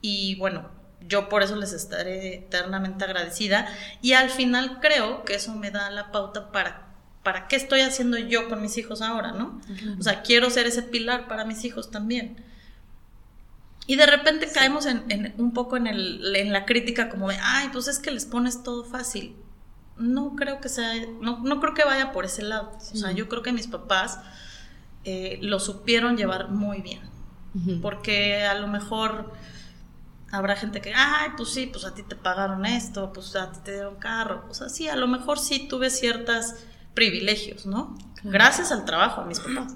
[0.00, 0.68] y bueno,
[1.06, 3.68] yo por eso les estaré eternamente agradecida.
[4.02, 6.88] Y al final creo que eso me da la pauta para,
[7.22, 9.60] para qué estoy haciendo yo con mis hijos ahora, ¿no?
[9.98, 12.44] O sea, quiero ser ese pilar para mis hijos también.
[13.86, 17.70] Y de repente caemos en, un poco en, el, en la crítica como de, ay,
[17.72, 19.34] pues es que les pones todo fácil.
[19.96, 22.76] No creo que sea, no, no creo que vaya por ese lado.
[22.76, 24.20] O sea, yo creo que mis papás
[25.04, 27.17] eh, lo supieron llevar muy bien
[27.82, 29.32] porque a lo mejor
[30.30, 33.60] habrá gente que, ay, pues sí, pues a ti te pagaron esto, pues a ti
[33.64, 36.54] te dieron carro, o sea, sí, a lo mejor sí tuve ciertos
[36.94, 37.96] privilegios, ¿no?
[38.24, 39.74] Gracias al trabajo de mis papás.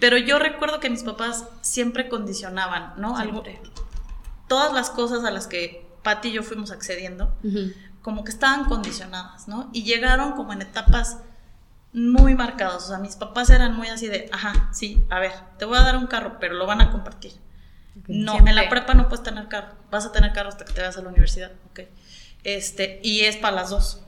[0.00, 3.16] Pero yo recuerdo que mis papás siempre condicionaban, ¿no?
[3.16, 3.42] Algo,
[4.46, 7.34] todas las cosas a las que Patti y yo fuimos accediendo,
[8.02, 9.68] como que estaban condicionadas, ¿no?
[9.72, 11.18] Y llegaron como en etapas
[11.96, 12.84] muy marcados.
[12.84, 15.80] O sea, mis papás eran muy así de, ajá, sí, a ver, te voy a
[15.80, 17.32] dar un carro, pero lo van a compartir.
[18.06, 19.74] No, en la prepa no puedes tener carro.
[19.90, 21.52] Vas a tener carro hasta que te vas a la universidad.
[21.70, 21.80] Ok.
[22.44, 24.02] Este, y es para las dos.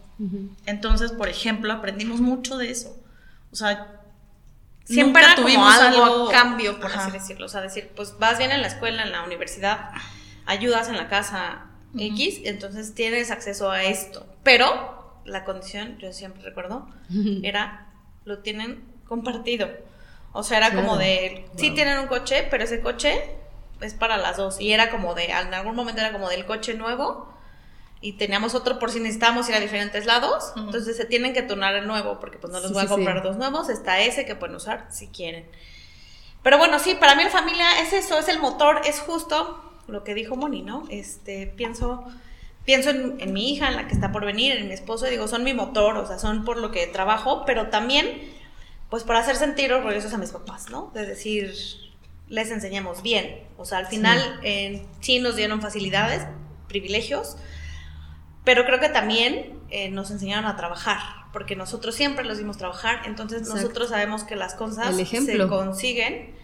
[0.66, 3.00] Entonces, por ejemplo, aprendimos mucho de eso.
[3.50, 4.02] O sea,
[4.84, 7.46] siempre tuvimos algo, cambio, por así decirlo.
[7.46, 9.90] O sea, decir, pues vas bien en la escuela, en la universidad,
[10.44, 14.26] ayudas en la casa X, entonces tienes acceso a esto.
[14.42, 14.97] Pero
[15.28, 16.88] la condición, yo siempre recuerdo,
[17.42, 17.86] era,
[18.24, 19.68] lo tienen compartido.
[20.32, 23.36] O sea, era como de, sí tienen un coche, pero ese coche
[23.80, 24.60] es para las dos.
[24.60, 27.32] Y era como de, en algún momento era como del coche nuevo
[28.00, 30.52] y teníamos otro por si necesitábamos ir a diferentes lados.
[30.56, 33.36] Entonces se tienen que turnar el nuevo porque pues no les voy a comprar dos
[33.36, 33.68] nuevos.
[33.68, 35.46] Está ese que pueden usar si quieren.
[36.42, 40.04] Pero bueno, sí, para mí la familia es eso, es el motor, es justo lo
[40.04, 40.84] que dijo Moni, ¿no?
[40.88, 42.04] Este, pienso
[42.68, 45.26] pienso en, mi hija, en la que está por venir, en mi esposo, y digo,
[45.26, 48.30] son mi motor, o sea, son por lo que trabajo, pero también,
[48.90, 50.92] pues, por hacer sentir orgullosos a mis papás, ¿no?
[50.94, 51.54] Es decir,
[52.28, 53.42] les enseñamos bien.
[53.56, 54.18] O sea, al final
[55.00, 56.26] sí, nos dieron facilidades,
[56.68, 57.38] privilegios,
[58.44, 60.98] pero creo que también eh, nos enseñaron a trabajar,
[61.32, 66.34] porque nosotros siempre los dimos trabajar, entonces nosotros sabemos que las cosas se consiguen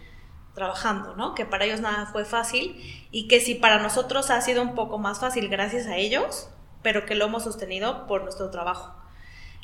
[0.55, 1.35] trabajando, ¿no?
[1.35, 4.97] Que para ellos nada fue fácil y que si para nosotros ha sido un poco
[4.97, 6.49] más fácil gracias a ellos,
[6.81, 8.95] pero que lo hemos sostenido por nuestro trabajo.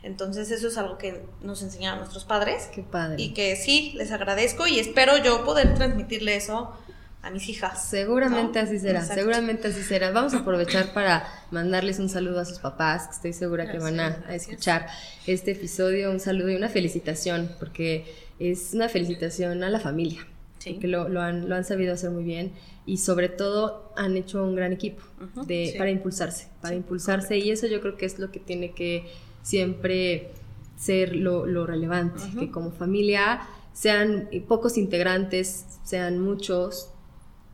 [0.03, 2.69] Entonces eso es algo que nos enseñaron nuestros padres.
[2.73, 3.21] Qué padre.
[3.21, 6.75] Y que sí, les agradezco y espero yo poder transmitirle eso
[7.21, 7.87] a mis hijas.
[7.87, 10.11] Seguramente así será, seguramente así será.
[10.11, 13.99] Vamos a aprovechar para mandarles un saludo a sus papás, que estoy segura que van
[13.99, 14.87] a, a, escuchar
[15.27, 20.25] este episodio, un saludo y una felicitación, porque es una felicitación a la familia,
[20.63, 22.51] que lo, lo, han, lo han sabido hacer muy bien
[22.85, 25.03] y sobre todo han hecho un gran equipo
[25.47, 27.37] de, para impulsarse, para impulsarse.
[27.37, 29.05] y eso yo creo que es lo que tiene que
[29.41, 30.31] siempre
[30.75, 33.41] ser lo, lo relevante, que como familia
[33.73, 36.89] sean pocos integrantes, sean muchos,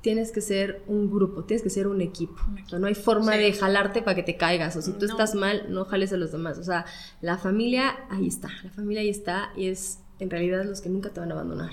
[0.02, 2.36] tienes que ser un grupo, tienes que ser un equipo.
[2.80, 5.86] no hay forma de jalarte para que te caigas, o si tú estás mal, no
[5.86, 6.58] jales a los demás.
[6.58, 6.86] O sea,
[7.22, 11.10] la familia ahí está, la familia ahí está y es en realidad los que nunca
[11.10, 11.72] te van a abandonar.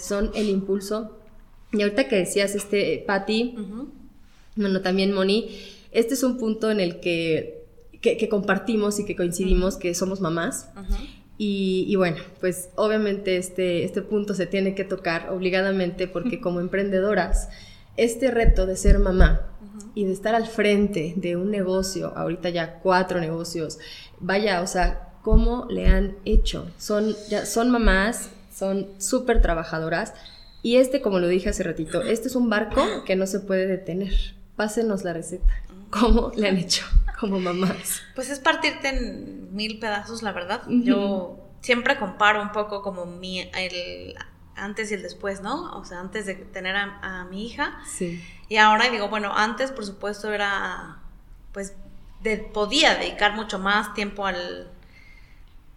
[0.00, 1.18] Son el impulso.
[1.72, 3.56] Y ahorita que decías, este, Patti,
[4.56, 5.58] bueno, también Moni,
[5.90, 7.64] este es un punto en el que,
[8.00, 10.68] que, compartimos y que coincidimos que somos mamás.
[11.36, 16.60] y, y, bueno, pues obviamente este, este punto se tiene que tocar obligadamente porque como
[16.60, 17.48] emprendedoras,
[17.96, 19.48] este reto de ser mamá
[19.94, 23.78] y de estar al frente de un negocio, ahorita ya cuatro negocios,
[24.20, 26.70] vaya, o sea, cómo le han hecho.
[26.78, 30.12] Son, ya, son mamás, son súper trabajadoras.
[30.62, 33.66] Y este, como lo dije hace ratito, este es un barco que no se puede
[33.66, 34.14] detener.
[34.54, 35.52] Pásenos la receta.
[35.90, 36.84] ¿Cómo le han hecho
[37.18, 38.02] como mamás?
[38.14, 40.62] Pues es partirte en mil pedazos, la verdad.
[40.68, 44.14] Yo siempre comparo un poco como mi, el
[44.56, 45.72] antes y el después, ¿no?
[45.72, 47.78] O sea, antes de tener a, mi hija.
[47.86, 48.22] Sí.
[48.48, 50.98] Y ahora digo, bueno, antes por supuesto era,
[51.52, 51.74] pues,
[52.52, 54.68] podía dedicar mucho más tiempo al,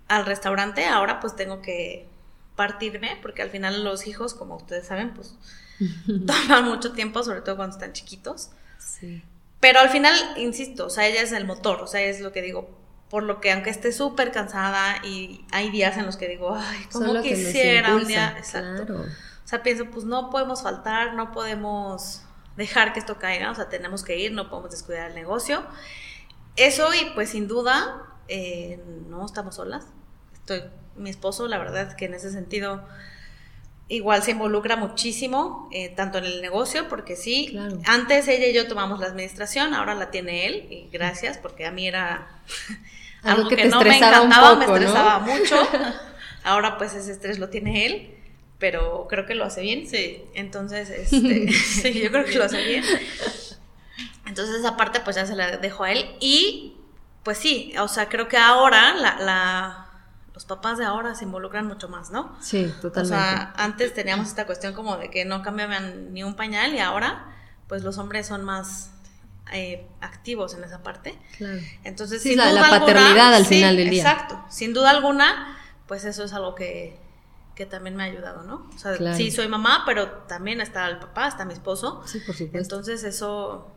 [0.07, 2.07] al restaurante, ahora pues tengo que
[2.55, 5.35] partirme, porque al final los hijos, como ustedes saben, pues
[6.27, 8.49] toman mucho tiempo, sobre todo cuando están chiquitos.
[8.77, 9.23] Sí.
[9.59, 12.41] Pero al final, insisto, o sea, ella es el motor, o sea, es lo que
[12.41, 12.69] digo,
[13.09, 16.85] por lo que aunque esté súper cansada y hay días en los que digo, ay,
[16.91, 18.95] como quisiera un día, exacto.
[18.95, 22.23] O sea, pienso, pues no podemos faltar, no podemos
[22.57, 25.63] dejar que esto caiga, o sea, tenemos que ir, no podemos descuidar el negocio.
[26.57, 29.85] Eso y pues sin duda, eh, no estamos solas.
[30.47, 32.87] Estoy, mi esposo, la verdad que en ese sentido
[33.89, 38.65] igual se involucra muchísimo, eh, tanto en el negocio, porque sí, antes ella y yo
[38.65, 42.29] tomamos la administración, ahora la tiene él, y gracias, porque a mí era
[43.23, 45.55] algo, que, no me encantaba, me estresaba mucho.
[46.45, 48.15] Ahora pues ese estrés lo tiene él,
[48.57, 49.85] pero creo que lo hace bien.
[49.85, 50.23] Sí.
[50.33, 52.85] Entonces, este, sí, yo creo que lo hace bien.
[54.25, 56.77] Entonces esa parte pues ya se la dejo a él y
[57.23, 59.86] pues sí, o sea, creo que ahora la
[60.37, 62.37] los papás de ahora se involucran mucho más, ¿no?
[62.39, 63.01] Sí, totalmente.
[63.01, 66.77] O sea, antes teníamos esta cuestión como de que no cambiaban ni un pañal y
[66.77, 67.25] ahora,
[67.65, 68.91] pues los hombres son más
[69.51, 71.17] eh, activos en esa parte.
[71.39, 71.59] Claro.
[71.83, 74.03] Entonces, sí, la, paternidad al final del día.
[74.03, 74.45] Exacto.
[74.47, 76.99] Sin duda alguna, pues eso es algo que,
[77.55, 78.69] que también me ha ayudado, ¿no?
[78.75, 82.03] O sea, sí soy mamá, pero también está el papá, está mi esposo.
[82.05, 82.75] Sí, por supuesto.
[82.75, 83.71] Entonces eso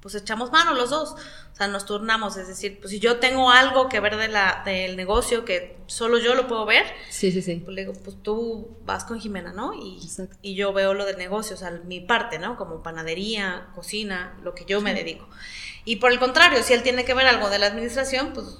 [0.00, 3.50] pues echamos mano los dos, o sea, nos turnamos, es decir, pues si yo tengo
[3.50, 7.42] algo que ver de la, del negocio que solo yo lo puedo ver, sí, sí,
[7.42, 7.56] sí.
[7.56, 9.74] pues le digo, pues tú vas con Jimena, ¿no?
[9.74, 10.00] Y,
[10.40, 12.56] y yo veo lo del negocio, o sea, mi parte, ¿no?
[12.56, 15.28] Como panadería, cocina, lo que yo me dedico.
[15.84, 18.58] Y por el contrario, si él tiene que ver algo de la administración, pues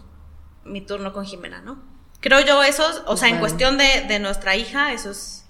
[0.65, 1.83] mi turno con Jimena, ¿no?
[2.21, 5.45] Creo yo eso, o sea, en cuestión de, de nuestra hija, eso es,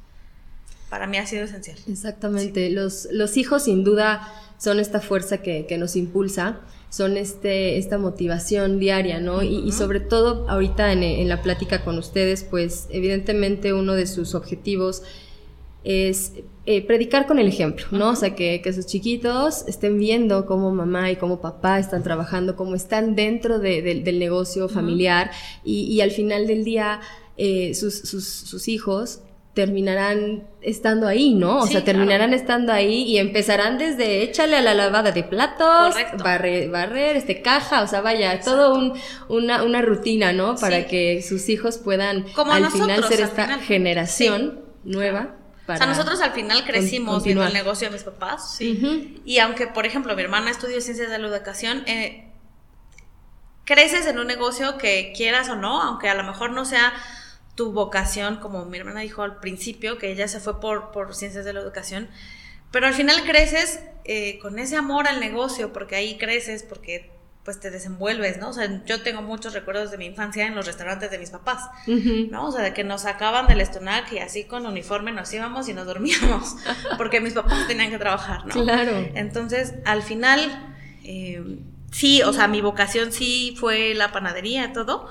[0.91, 1.79] para mí ha sido esencial.
[1.89, 7.97] Exactamente, los, los hijos sin duda son esta fuerza que, nos impulsa, son este, esta
[7.99, 9.43] motivación diaria, ¿no?
[9.43, 15.03] y, sobre todo ahorita en, la plática con ustedes, pues evidentemente uno de sus objetivos
[15.85, 16.33] es
[16.67, 18.11] eh, predicar con el ejemplo, ¿no?
[18.11, 22.57] O sea, que, que, sus chiquitos estén viendo cómo mamá y cómo papá están trabajando,
[22.57, 25.31] cómo están dentro del negocio familiar
[25.65, 27.01] y, al final del día
[27.37, 29.21] eh, sus, sus, hijos
[29.59, 31.59] terminarán estando ahí, ¿no?
[31.59, 36.71] O sea, terminarán estando ahí y empezarán desde échale a la lavada de platos, barrer,
[36.71, 38.97] barrer, este caja, o sea, vaya, todo un,
[39.29, 40.55] una, una, rutina, ¿no?
[40.55, 45.35] Para que sus hijos puedan al final ser esta generación nueva.
[45.67, 48.55] o sea, nosotros al final crecimos viendo el negocio de mis papás.
[48.59, 49.21] Sí.
[49.25, 52.31] Y aunque, por ejemplo, mi hermana estudió ciencias de la educación, eh,
[53.65, 56.93] creces en un negocio que quieras o no, aunque a lo mejor no sea
[57.59, 61.45] tu vocación, como mi hermana dijo al principio, que ella se fue por, por ciencias
[61.45, 62.09] de la educación,
[62.71, 67.11] pero al final creces eh, con ese amor al negocio, porque ahí creces, porque
[67.45, 68.51] pues te desenvuelves, ¿no?
[68.51, 71.69] O sea, yo tengo muchos recuerdos de mi infancia en los restaurantes de mis papás,
[71.87, 72.47] ¿no?
[72.47, 75.75] O sea, de que nos sacaban del estonac y así con uniforme nos íbamos y
[75.75, 76.55] nos dormíamos,
[76.97, 78.53] porque mis papás tenían que trabajar, ¿no?
[78.53, 79.05] Claro.
[79.15, 81.59] Entonces, al final, eh,
[81.91, 85.09] sí, o sea, mi vocación sí fue la panadería, todo,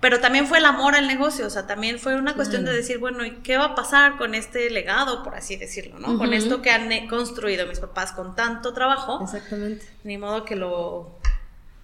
[0.00, 2.98] pero también fue el amor al negocio, o sea, también fue una cuestión de decir,
[2.98, 6.18] bueno, ¿y qué va a pasar con este legado, por así decirlo, ¿no?
[6.18, 9.20] Con esto que han eh, construido mis papás con tanto trabajo.
[9.22, 9.86] Exactamente.
[10.04, 11.18] Ni modo que lo,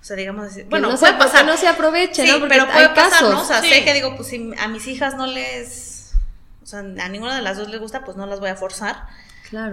[0.03, 1.47] o sea, digamos, decir, bueno, no puede pasar.
[1.47, 2.47] no se aproveche, ¿no?
[2.49, 3.41] pero puede pasar, ¿no?
[3.41, 6.13] O sea, sé que digo, pues si a mis hijas no les,
[6.63, 9.07] o sea, a ninguna de las dos les gusta, pues no las voy a forzar.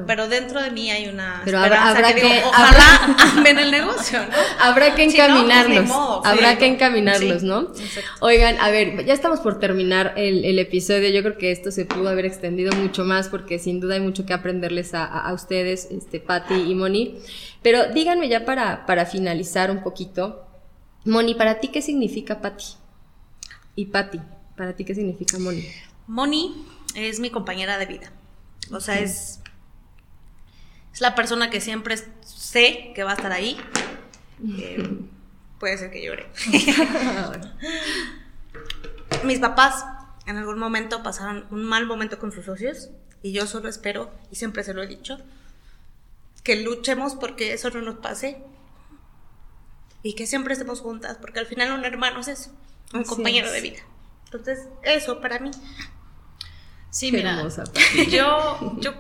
[0.06, 4.34] Pero dentro de mí hay una Pero habrá, que, ojalá amen el negocio, ¿no?
[4.60, 5.90] Habrá que pues, encaminarlos.
[6.26, 7.72] habrá que encaminarlos, ¿no?
[8.20, 11.10] Oigan, a ver, ya estamos por terminar el, episodio.
[11.10, 14.26] Yo creo que esto se pudo haber extendido mucho más porque sin duda hay mucho
[14.26, 17.20] que aprenderles a, ustedes, este, Patti y Moni.
[17.62, 20.46] Pero díganme ya para, para finalizar un poquito.
[21.06, 22.66] Moni, ¿para ti qué significa Patti?
[23.76, 24.20] Y Patti,
[24.58, 25.66] ¿para ti qué significa Moni?
[26.08, 26.66] Moni
[26.96, 28.12] es mi compañera de vida.
[28.72, 29.40] O sea, es
[30.94, 33.58] es la persona que siempre sé que va a estar ahí.
[34.58, 35.00] Eh,
[35.60, 36.30] puede ser que llore.
[39.24, 39.86] Mis papás
[40.26, 42.90] en algún momento pasaron un mal momento con sus socios
[43.22, 45.20] y yo solo espero, y siempre se lo he dicho,
[46.44, 48.42] que luchemos porque eso no nos pase
[50.04, 52.52] y que siempre estemos juntas, porque al final un hermano es eso,
[52.94, 53.80] un compañero de vida.
[54.26, 55.52] Entonces, eso para mí.
[56.92, 57.46] Sí, mira,
[58.10, 58.94] yo, yo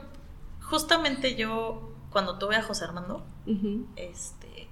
[0.69, 3.25] justamente yo, cuando tuve a José Armando,
[3.95, 4.69] este,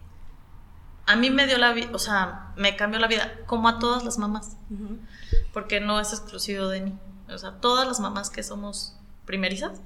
[1.06, 4.04] a mí me dio la vida, o sea, me cambió la vida, como a todas
[4.04, 4.58] las mamás,
[5.54, 7.00] porque no es exclusivo de mí.
[7.30, 8.96] O sea, todas las mamás que somos
[9.26, 9.82] primerizas,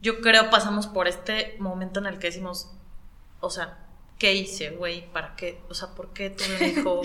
[0.00, 2.70] yo creo pasamos por este momento en el que decimos,
[3.40, 3.78] o sea,
[4.20, 5.10] ¿qué hice, güey?
[5.12, 5.60] ¿Para qué?
[5.68, 7.02] O sea, ¿por qué tuve un hijo?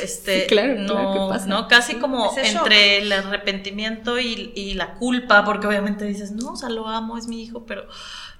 [0.00, 1.46] Este, claro, no, pasa.
[1.46, 1.68] ¿no?
[1.68, 6.70] Casi como entre el arrepentimiento y, y, la culpa, porque obviamente dices, no, o sea,
[6.70, 7.86] lo amo, es mi hijo, pero,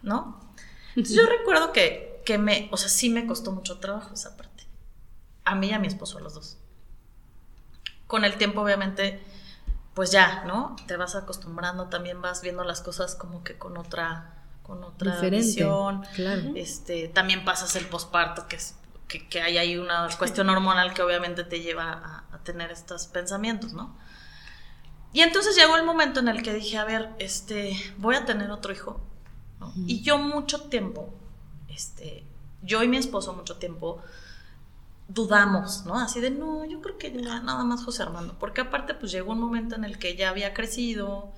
[0.02, 0.40] ¿no?
[0.96, 4.66] Entonces yo recuerdo que que me, o sea, sí me costó mucho trabajo esa parte.
[5.44, 6.58] A mí y a mi esposo, a los dos.
[8.06, 9.22] Con el tiempo, obviamente,
[9.92, 10.76] pues ya, ¿no?
[10.86, 14.33] Te vas acostumbrando, también vas viendo las cosas como que con otra,
[14.64, 16.02] con otra visión.
[16.16, 16.50] Claro.
[16.56, 18.74] Este, también pasas el posparto, que es
[19.06, 23.72] que, que, hay ahí una cuestión hormonal que obviamente te lleva a, tener estos pensamientos,
[23.72, 23.96] ¿no?
[25.14, 28.50] Y entonces llegó el momento en el que dije, a ver, este, voy a tener
[28.50, 29.00] otro hijo.
[29.86, 31.14] Y yo mucho tiempo
[31.74, 32.24] este,
[32.62, 34.00] yo y mi esposo mucho tiempo
[35.08, 35.98] dudamos, ¿no?
[35.98, 39.40] Así de, no, yo creo que nada más José Armando, porque aparte pues llegó un
[39.40, 41.32] momento en el que ya había crecido,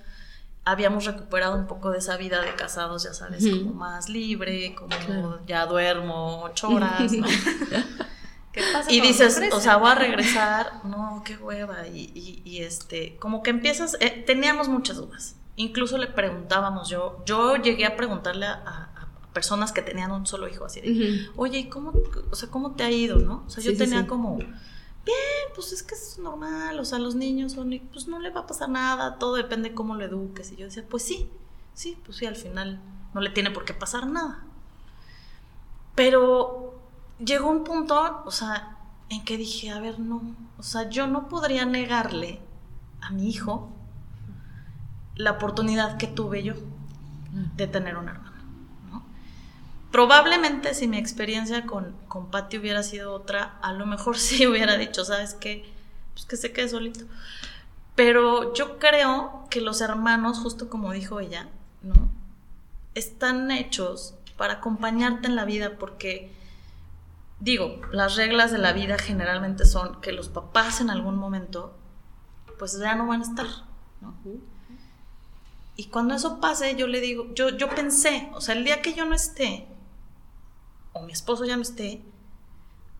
[0.67, 5.39] habíamos recuperado un poco de esa vida de casados, ya sabes, como más libre, como
[5.47, 7.25] ya duermo ocho horas, ¿no?
[8.51, 13.43] ¿Qué pasa y dices, o sea, voy a regresar, no, qué hueva, y, este, como
[13.43, 18.89] que empiezas, eh, teníamos muchas dudas, incluso le preguntábamos, yo, yo llegué a preguntarle a,
[19.33, 21.93] personas que tenían un solo hijo, así de, oye, ¿cómo,
[22.31, 23.43] o sea, ¿cómo te ha ido, no?
[23.45, 24.39] O sea, yo tenía como,
[25.07, 27.55] bien, pues es que es normal, o sea, los niños
[27.91, 30.51] pues no le va a pasar nada, todo depende de cómo lo eduques.
[30.51, 31.29] Y yo decía, pues sí,
[31.73, 32.79] sí, pues sí, al final
[33.13, 34.43] no le tiene por qué pasar nada.
[35.95, 36.79] Pero
[37.19, 38.77] llegó un punto, o sea,
[39.09, 40.21] en que dije, a ver, no,
[40.57, 42.41] o sea, yo no podría negarle
[43.01, 43.69] a mi hijo
[45.15, 46.53] la oportunidad que tuve yo
[47.55, 48.26] de tener un hermano.
[49.91, 54.77] Probablemente si mi experiencia con, con Patty hubiera sido otra, a lo mejor sí hubiera
[54.77, 55.65] dicho, ¿sabes qué?
[56.13, 57.05] Pues que se quede solito.
[57.95, 61.49] Pero yo creo que los hermanos, justo como dijo ella,
[61.81, 62.09] ¿no?
[62.93, 66.31] Están hechos para acompañarte en la vida porque,
[67.39, 71.75] digo, las reglas de la vida generalmente son que los papás en algún momento,
[72.59, 73.47] pues ya no van a estar,
[74.01, 74.15] ¿no?
[75.75, 78.93] Y cuando eso pase, yo le digo, yo, yo pensé, o sea, el día que
[78.93, 79.67] yo no esté,
[80.97, 82.03] o mi esposo ya no esté,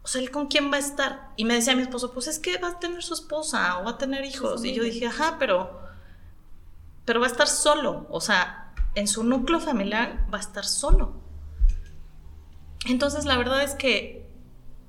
[0.07, 1.33] o sea, ¿él con quién va a estar?
[1.35, 3.91] Y me decía mi esposo, pues es que va a tener su esposa o va
[3.91, 4.63] a tener hijos.
[4.63, 5.81] Y yo dije, ajá, pero,
[7.03, 8.07] pero va a estar solo.
[8.09, 11.13] O sea, en su núcleo familiar va a estar solo.
[12.85, 14.25] Entonces, la verdad es que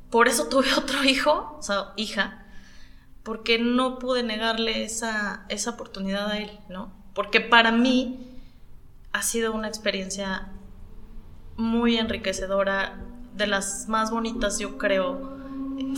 [0.08, 2.46] por eso tuve otro hijo, o sea, hija,
[3.24, 6.92] porque no pude negarle esa, esa oportunidad a él, ¿no?
[7.12, 8.40] Porque para mí
[9.10, 10.52] ha sido una experiencia
[11.58, 12.96] muy enriquecedora,
[13.34, 15.36] de las más bonitas, yo creo,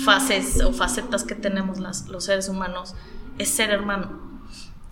[0.05, 2.95] fases o facetas que tenemos las, los seres humanos,
[3.39, 4.21] es ser hermano.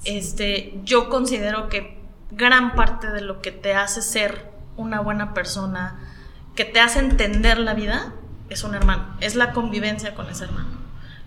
[0.04, 1.98] Este, yo considero que
[2.30, 5.98] gran parte de lo que te hace ser una buena persona,
[6.54, 8.14] que te hace entender la vida,
[8.48, 10.68] es un hermano, es la convivencia con ese hermano.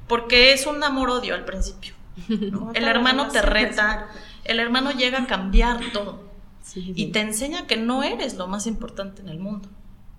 [0.07, 1.93] Porque es un amor-odio al principio.
[2.73, 4.07] El hermano te reta,
[4.43, 6.30] el hermano llega a cambiar todo
[6.75, 9.69] y te enseña que no eres lo más importante en el mundo.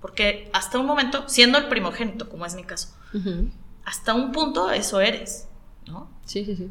[0.01, 2.89] Porque hasta un momento, siendo el primogénito, como es mi caso,
[3.85, 5.49] hasta un punto eso eres,
[5.87, 6.11] ¿no?
[6.25, 6.71] Sí, sí, sí.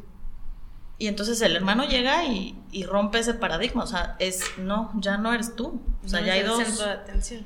[0.98, 5.32] Y entonces el hermano llega y, rompe ese paradigma, o sea, es, no, ya no
[5.32, 6.62] eres tú, o sea, ya hay dos...
[6.62, 7.42] Centro de atención.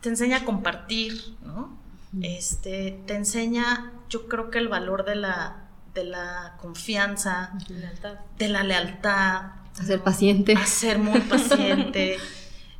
[0.00, 1.76] Te enseña a compartir, ¿no?
[2.22, 7.52] Este, te enseña, yo creo que el valor de la, de la confianza,
[8.38, 10.54] de la lealtad, a ser paciente.
[10.54, 12.18] A ser muy paciente.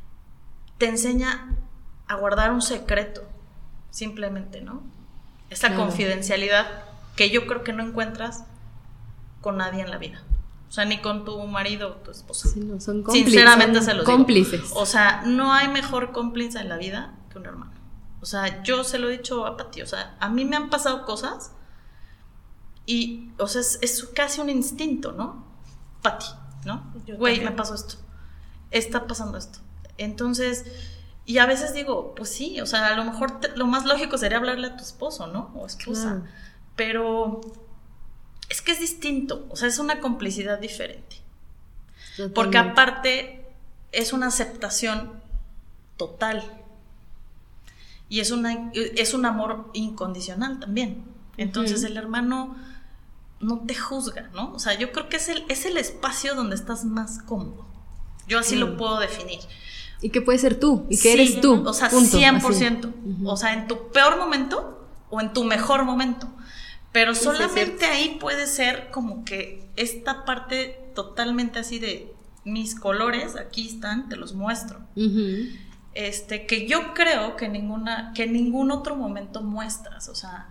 [0.77, 1.55] Te enseña
[2.07, 3.23] a guardar un secreto,
[3.91, 4.81] simplemente, ¿no?
[5.49, 6.83] Esa confidencialidad
[7.15, 8.45] que yo creo que no encuentras
[9.41, 10.23] con nadie en la vida.
[10.69, 12.47] O sea, ni con tu marido o tu esposa.
[12.47, 13.31] Sí, no, son cómplices.
[13.31, 14.71] Sinceramente se los cómplices.
[14.75, 17.71] O sea, no hay mejor cómplice en la vida que un hermano.
[18.21, 19.81] O sea, yo se lo he dicho a Pati.
[19.81, 21.53] O sea, a mí me han pasado cosas
[22.85, 25.45] y, o sea, es, es casi un instinto, ¿no?
[26.01, 26.27] Pati,
[26.65, 26.93] ¿no?
[27.17, 27.95] Güey, me pasó esto.
[28.71, 29.59] Está pasando esto.
[29.97, 30.65] Entonces,
[31.25, 34.37] y a veces digo, pues sí, o sea, a lo mejor lo más lógico sería
[34.37, 35.51] hablarle a tu esposo, ¿no?
[35.55, 36.23] O esposa.
[36.75, 37.41] Pero
[38.49, 41.17] es que es distinto, o sea, es una complicidad diferente.
[42.33, 43.45] Porque aparte
[43.91, 45.21] es una aceptación
[45.97, 46.43] total.
[48.09, 51.03] Y es, una, es un amor incondicional también.
[51.37, 52.55] Entonces el hermano
[53.39, 54.53] no te juzga, ¿no?
[54.53, 57.65] O sea, yo creo que es el, es el espacio donde estás más cómodo.
[58.27, 59.39] Yo así lo puedo definir.
[60.01, 61.63] Y que puede ser tú, y que eres tú.
[61.67, 62.93] O sea, 100%.
[63.25, 66.27] O sea, en tu peor momento, o en tu mejor momento.
[66.91, 72.13] Pero solamente ahí puede ser como que esta parte totalmente así de
[72.45, 74.79] mis colores, aquí están, te los muestro.
[75.93, 80.07] Este, que yo creo que ninguna, que en ningún otro momento muestras.
[80.09, 80.47] O sea,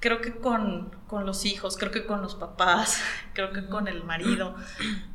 [0.00, 0.90] creo que con,
[1.24, 3.00] los hijos, creo que con los papás,
[3.34, 4.54] creo que con el marido,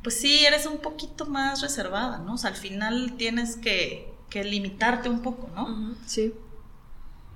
[0.02, 2.34] pues sí, eres un poquito más reservada, ¿no?
[2.34, 5.96] O sea, al final tienes que, que limitarte un poco, ¿no?
[6.06, 6.34] Sí.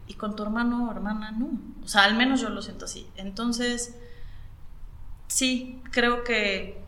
[0.08, 1.50] Y con tu hermano o hermana, no.
[1.84, 3.10] O sea, al menos yo lo siento así.
[3.16, 3.98] Entonces,
[5.28, 6.82] sí, creo que,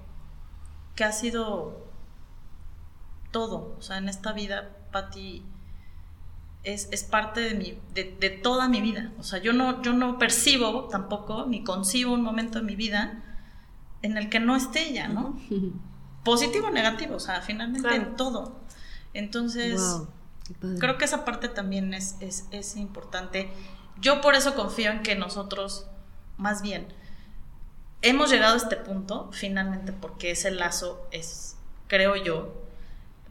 [0.95, 1.86] que ha sido
[3.32, 3.76] todo.
[3.78, 5.43] O sea, en esta vida, Patti
[6.64, 9.12] es, parte de, mi, de, toda mi vida.
[9.18, 13.24] O sea, yo no, yo no percibo tampoco, ni concibo un momento en mi vida
[14.01, 15.39] en el que no esté ella, ¿no?
[16.24, 18.60] Positivo o negativo, o sea, finalmente en todo.
[19.14, 19.82] Entonces,
[20.80, 23.49] creo que esa parte también es, es, importante.
[23.99, 25.88] Yo por eso confío en que nosotros,
[26.38, 26.88] más bien,
[28.01, 31.55] hemos llegado a este punto, finalmente, porque ese lazo es,
[31.88, 32.53] creo yo,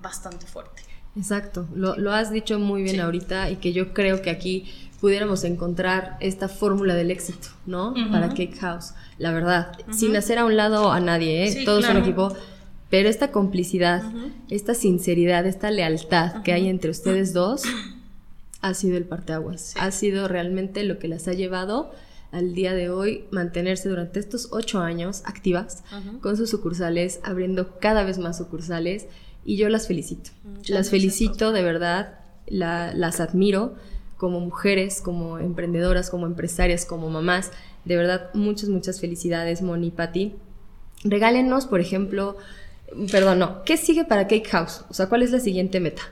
[0.01, 0.88] bastante fuerte.
[1.19, 4.67] Exacto, lo, has dicho muy bien ahorita y que yo creo que aquí
[5.01, 7.93] pudiéramos encontrar esta fórmula del éxito, ¿no?
[8.11, 11.65] Para Cake House, la verdad, sin hacer a un lado a nadie, ¿eh?
[11.65, 12.37] Todos son equipo,
[12.89, 14.03] pero esta complicidad,
[14.49, 17.63] esta sinceridad, esta lealtad que hay entre ustedes dos
[18.61, 21.93] ha sido el parteaguas, ha sido realmente lo que las ha llevado
[22.31, 25.83] al día de hoy mantenerse durante estos ocho años activas
[26.21, 29.07] con sus sucursales, abriendo cada vez más sucursales
[29.45, 30.31] y yo las felicito.
[30.67, 33.77] las felicito de verdad, las admiro
[34.17, 37.51] como mujeres, como emprendedoras, como empresarias, como mamás.
[37.85, 40.35] De verdad, muchas, muchas felicidades, Moni, Patti.
[41.05, 42.37] Regálenos, por ejemplo,
[43.11, 44.85] perdón, no, ¿qué sigue para Cake House?
[44.91, 46.03] O sea, ¿cuál es la siguiente meta?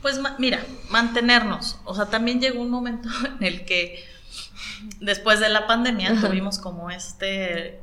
[0.00, 1.78] Pues mira, mantenernos.
[1.84, 3.08] O sea, también llegó un momento
[3.40, 4.04] en el que
[5.00, 7.80] después de la pandemia tuvimos como este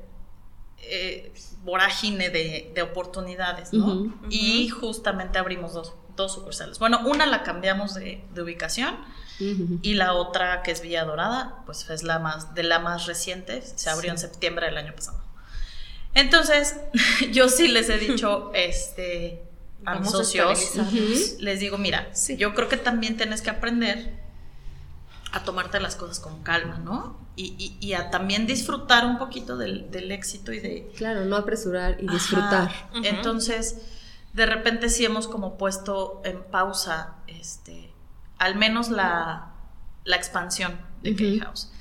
[0.79, 1.31] eh,
[1.63, 4.13] vorágine de, oportunidades, ¿no?
[4.29, 6.79] Y justamente abrimos dos, dos, sucursales.
[6.79, 8.95] Bueno, una la cambiamos de, ubicación
[9.39, 13.61] y la otra, que es Villa Dorada, pues es la más, de la más reciente,
[13.61, 15.21] se abrió en septiembre del año pasado.
[16.13, 16.75] Entonces,
[17.31, 19.43] yo sí les he dicho, este,
[19.85, 20.75] a mis socios,
[21.39, 24.19] les digo, mira, yo creo que también tienes que aprender
[25.31, 27.28] a tomarte las cosas con calma, ¿no?
[27.41, 30.91] Y, a también disfrutar un poquito del, éxito y de...
[30.97, 32.69] Claro, no apresurar y disfrutar.
[33.03, 33.77] Entonces,
[34.33, 37.93] de repente sí hemos como puesto en pausa, este,
[38.37, 39.53] al menos la,
[40.05, 41.71] expansión de uh House.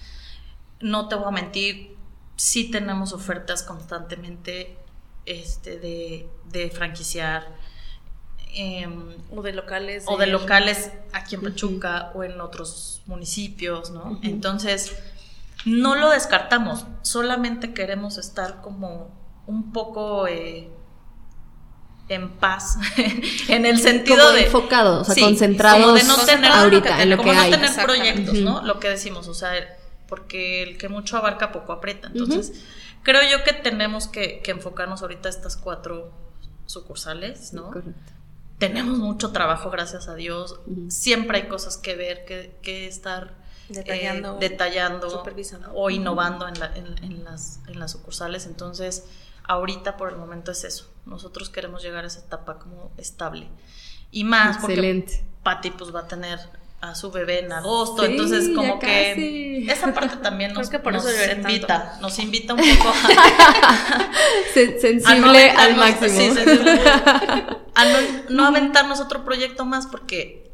[0.81, 1.97] No te voy a mentir,
[2.37, 4.79] sí tenemos ofertas constantemente
[5.27, 7.49] este, de, de franquiciar
[8.55, 10.05] Em, o de locales.
[10.07, 14.19] O de locales aquí en Pachuca o en otros municipios, ¿no?
[14.23, 14.97] Entonces,
[15.69, 19.16] no lo descartamos, solamente queremos estar como
[19.47, 20.71] un poco eh,
[22.09, 22.79] en paz,
[23.49, 24.47] en el sentido de...
[24.47, 27.51] Enfocados, o sea, concentrados de no tener, ahorita, en lo que hay.
[27.51, 28.62] no tener proyectos, ¿no?
[28.62, 29.53] Lo que decimos, o sea,
[30.09, 32.09] porque el que mucho abarca poco aprieta.
[32.09, 32.64] Entonces,
[33.03, 36.12] creo yo que tenemos que, que enfocarnos ahorita a estas cuatro
[36.66, 37.64] sucursales, ¿no?
[37.71, 38.19] Correcto
[38.59, 40.61] tenemos mucho trabajo, gracias a Dios.
[40.89, 43.35] Siempre hay cosas que ver, que, estar
[43.69, 45.25] detallando, eh, detallando
[45.75, 48.47] o innovando en, las, en las sucursales.
[48.47, 49.05] Entonces,
[49.45, 50.89] ahorita por el momento es eso.
[51.07, 53.49] Nosotros queremos llegar a esa etapa como estable.
[54.11, 55.12] Y más Excelente.
[55.12, 56.39] porque Patti pues va a tener
[56.81, 62.55] a su bebé en agosto, entonces como que esa parte también nos, invita, nos invita
[62.55, 64.11] un poco a,
[64.55, 66.35] sensible al máximo.
[67.75, 67.85] a
[68.29, 70.53] no, aventarnos otro proyecto más porque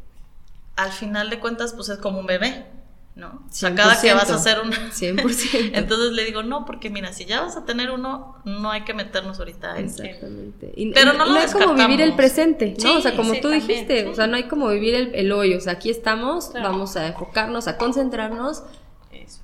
[0.77, 2.67] al final de cuentas pues es como un bebé.
[3.15, 3.29] ¿No?
[3.49, 4.73] O sea, cada que vas a hacer un...
[4.73, 5.71] 100%.
[5.75, 8.93] Entonces le digo, no, porque mira, si ya vas a tener uno, no hay que
[8.93, 9.85] meternos ahorita en...
[9.85, 10.73] Exactamente.
[10.93, 12.97] Pero no, lo no es como vivir el presente, ¿no?
[12.97, 15.61] o sea, como tú dijiste, o sea, no hay como vivir el, el hoy, o
[15.61, 18.65] sea, aquí estamos, vamos a enfocarnos, a concentrarnos.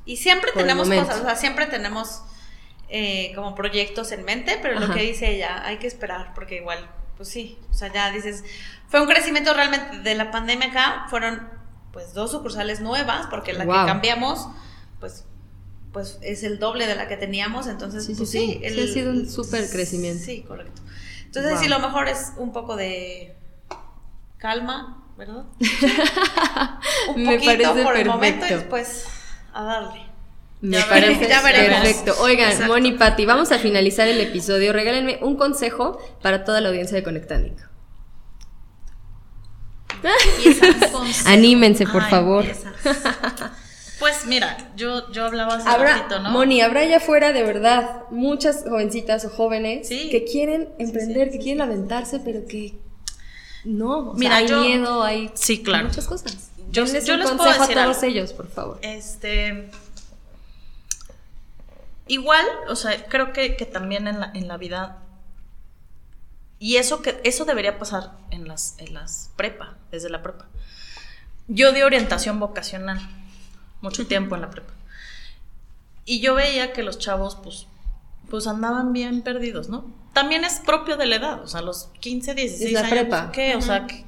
[0.05, 2.23] Y siempre tenemos cosas, o sea, siempre tenemos
[2.89, 6.91] eh, como proyectos en mente, pero lo que dice ella, hay que esperar, porque igual,
[7.16, 8.45] pues sí, o sea, ya dices,
[8.89, 11.60] fue un crecimiento realmente de la pandemia acá, fueron
[11.93, 14.49] pues dos sucursales nuevas, porque la que cambiamos,
[15.01, 15.24] pues
[15.93, 19.11] pues es el doble de la que teníamos, entonces sí, pues, sí, sí, ha sido
[19.11, 20.24] un súper crecimiento.
[20.24, 20.82] Sí, correcto.
[21.24, 23.36] Entonces sí, lo mejor es un poco de
[24.38, 25.45] calma, ¿verdad?
[27.14, 29.07] un Me poquito por el momento y después
[29.53, 30.11] a darle.
[30.61, 32.14] Me parece perfecto.
[32.20, 34.72] Oigan, Moni Patti, vamos a finalizar el episodio.
[34.72, 37.03] Regálenme un consejo para toda la audiencia de
[41.26, 42.44] Anímense, por favor.
[43.98, 46.30] Pues mira, yo, yo hablaba hace ratito, ¿no?
[46.30, 51.61] Moni, habrá allá afuera de verdad muchas jovencitas o jóvenes que quieren emprender, que quieren
[51.61, 52.74] aventarse, pero que
[53.64, 55.88] no, mira, hay miedo, hay sí, claro.
[55.88, 56.51] muchas cosas.
[56.70, 58.78] Yo, les puedo decir a todos ellos, por favor.
[58.80, 59.70] Este,
[62.07, 65.03] igual, o sea, creo que, también en la, en la vida
[66.59, 70.47] y eso que eso debería pasar en las en las prepa, desde la prepa.
[71.49, 73.01] Yo di orientación vocacional
[73.80, 74.72] mucho tiempo en la prepa.
[76.05, 77.66] Y yo veía que los chavos, pues,
[78.28, 79.84] pues andaban bien perdidos, ¿no?
[80.12, 82.91] También es propio de la edad, o sea, los 15, 16 la años.
[82.91, 83.32] Prepa.
[83.32, 83.55] ¿Qué?
[83.55, 84.05] O sea, ¿qué?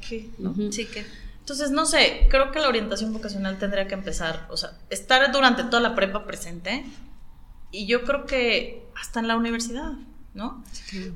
[0.71, 1.07] Sí, ¿qué?
[1.41, 5.65] Entonces, no sé, creo que la orientación vocacional tendría que empezar, o sea, estar durante
[5.65, 6.85] toda la prepa presente.
[7.71, 9.93] Y yo creo que hasta en la universidad,
[10.35, 10.63] ¿no?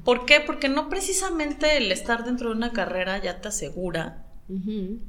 [0.04, 0.40] ¿Por qué?
[0.40, 4.25] Porque no precisamente el estar dentro de una carrera ya te asegura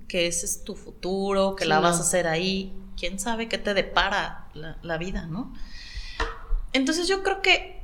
[0.07, 3.73] que ese es tu futuro, que la vas a hacer ahí quién sabe qué te
[3.73, 5.53] depara la, vida, ¿no?
[6.73, 7.81] Entonces yo creo que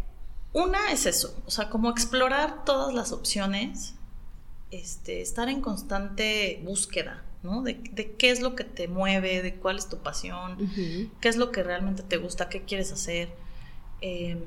[0.52, 3.94] una es eso, o sea, como explorar todas las opciones,
[4.72, 7.62] este, estar en constante búsqueda, ¿no?
[7.62, 7.82] De,
[8.18, 10.58] qué es lo que te mueve, de cuál es tu pasión,
[11.22, 13.30] qué es lo que realmente te gusta, qué quieres hacer.
[14.02, 14.42] Em,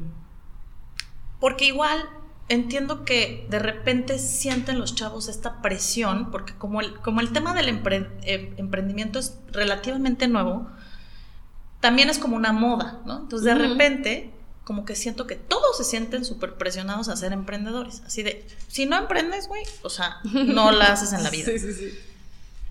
[1.39, 2.09] porque igual
[2.49, 7.55] entiendo que de repente sienten los chavos esta presión, porque como el, como el tema
[7.55, 10.69] del eh, emprendimiento es relativamente nuevo,
[11.81, 13.21] también es como una moda, ¿no?
[13.21, 14.33] Entonces de repente
[14.65, 18.85] como que siento que todos se sienten súper presionados a ser emprendedores, así de, si
[18.85, 21.47] no emprendes, güey, o sea, no la haces en la vida.
[21.47, 21.99] Sí, sí, sí.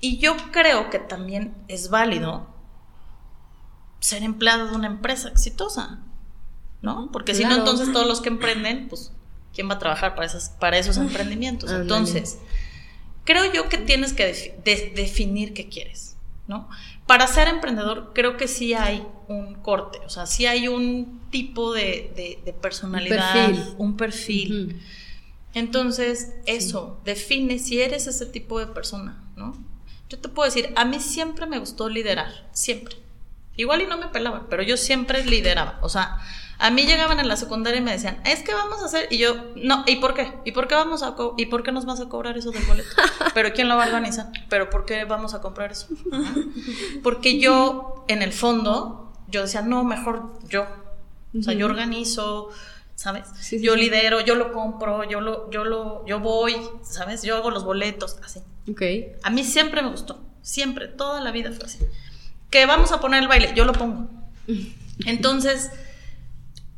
[0.02, 2.48] Y yo creo que también es válido
[4.02, 6.00] ser empleado de una empresa exitosa,
[6.82, 7.10] ¿no?
[7.12, 9.12] Porque si no, entonces todos los que emprenden, pues
[9.56, 11.72] quién va a trabajar para, esas, para esos emprendimientos.
[11.72, 12.38] Entonces,
[13.24, 14.62] creo yo que tienes que
[14.94, 16.70] definir qué quieres, ¿no?
[17.08, 21.74] Para ser emprendedor, creo que sí hay un corte, o sea, sí hay un tipo
[21.74, 24.82] de, personalidad, un perfil.
[25.54, 29.56] Entonces, eso, define si eres ese tipo de persona, ¿no?
[30.10, 32.96] Yo te puedo decir, a mí siempre me gustó liderar, siempre.
[33.56, 36.18] Igual y no me pelaban, pero yo siempre lideraba, o sea,
[36.58, 39.18] a mí llegaban en la secundaria y me decían, es que vamos a hacer, y
[39.18, 40.34] yo, no, ¿y por qué?
[40.46, 42.90] ¿Y por qué vamos a y por qué nos vas a cobrar eso del boleto?
[43.34, 44.32] Pero ¿quién lo va a organizar?
[44.50, 45.88] ¿Pero por qué vamos a comprar eso?
[47.04, 50.66] Porque yo, en el fondo, yo decía, no, mejor yo.
[51.38, 52.50] O sea, yo organizo,
[52.96, 53.26] ¿sabes?
[53.62, 57.24] yo lidero, yo lo compro, yo lo, yo lo, yo voy, ¿sabes?
[57.24, 58.40] Yo hago los boletos, así.
[58.72, 58.82] Ok.
[59.24, 61.80] A mí siempre me gustó, siempre, toda la vida fue así.
[62.50, 64.08] Que vamos a poner el baile, yo lo pongo.
[65.06, 65.72] Entonces,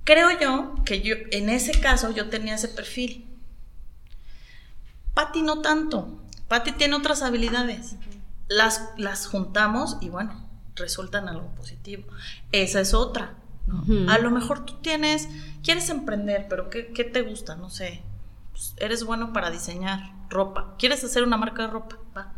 [0.08, 3.28] Creo yo que yo, en ese caso, yo tenía ese perfil.
[5.14, 6.24] Patti no tanto.
[6.48, 7.98] Patti tiene otras habilidades.
[8.48, 10.48] Las, las juntamos y bueno,
[10.78, 12.04] resultan algo positivo.
[12.54, 13.36] Esa es otra.
[14.08, 15.28] A lo mejor tú tienes,
[15.62, 17.58] quieres emprender, pero ¿qué, te gusta?
[17.58, 18.02] No sé.
[18.54, 20.76] Pues, eres bueno para diseñar ropa.
[20.80, 21.98] Quieres hacer una marca de ropa.
[22.16, 22.32] Va.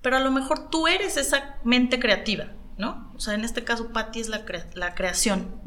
[0.00, 2.46] Pero a lo mejor tú eres esa mente creativa,
[2.78, 3.12] ¿no?
[3.14, 5.60] O sea, en este caso, Patti es la, la creación.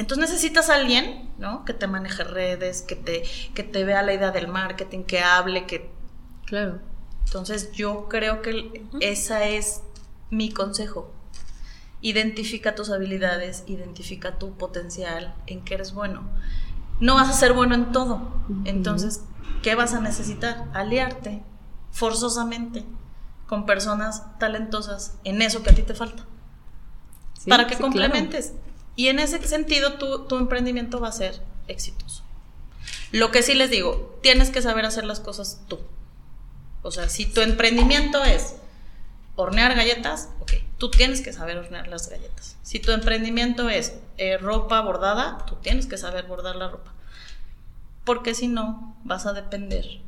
[0.00, 1.66] Entonces necesitas a alguien, ¿no?
[1.66, 3.22] Que te maneje redes, que te,
[3.52, 5.90] que te vea la idea del marketing, que hable, que...
[6.46, 6.80] Claro.
[7.26, 9.82] Entonces yo creo que esa es
[10.30, 11.12] mi consejo.
[12.00, 16.22] Identifica tus habilidades, identifica tu potencial, en qué eres bueno.
[16.98, 18.42] No vas a ser bueno en todo.
[18.64, 19.22] Entonces,
[19.62, 20.64] ¿qué vas a necesitar?
[20.72, 21.42] Aliarte
[21.90, 22.86] forzosamente
[23.46, 26.24] con personas talentosas en eso que a ti te falta.
[27.46, 28.54] para que complementes.
[29.00, 32.22] Y en ese sentido tu, emprendimiento va a ser exitoso.
[33.12, 35.78] Lo que sí les digo, tienes que saber hacer las cosas tú.
[36.82, 38.56] O sea, si tu emprendimiento es
[39.36, 42.58] hornear galletas, ok, tú tienes que saber hornear las galletas.
[42.62, 46.92] Si tu emprendimiento es eh, ropa bordada, tú tienes que saber bordar la ropa.
[48.04, 50.02] Porque si no, vas a depender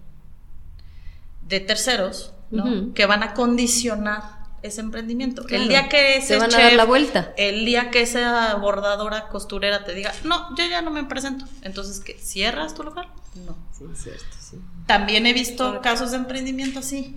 [1.48, 2.92] de terceros, ¿no?
[2.92, 5.44] Que van a condicionar ese emprendimiento.
[5.48, 7.32] El día que ese van a dar la vuelta.
[7.36, 11.46] El día que esa bordadora costurera te diga, no, yo ya no me presento.
[11.62, 12.16] Entonces, ¿qué?
[12.18, 13.08] ¿Cierras tu local?
[13.46, 13.56] No.
[13.76, 14.58] Sí, es cierto, sí.
[14.86, 17.16] También he visto casos de emprendimiento así,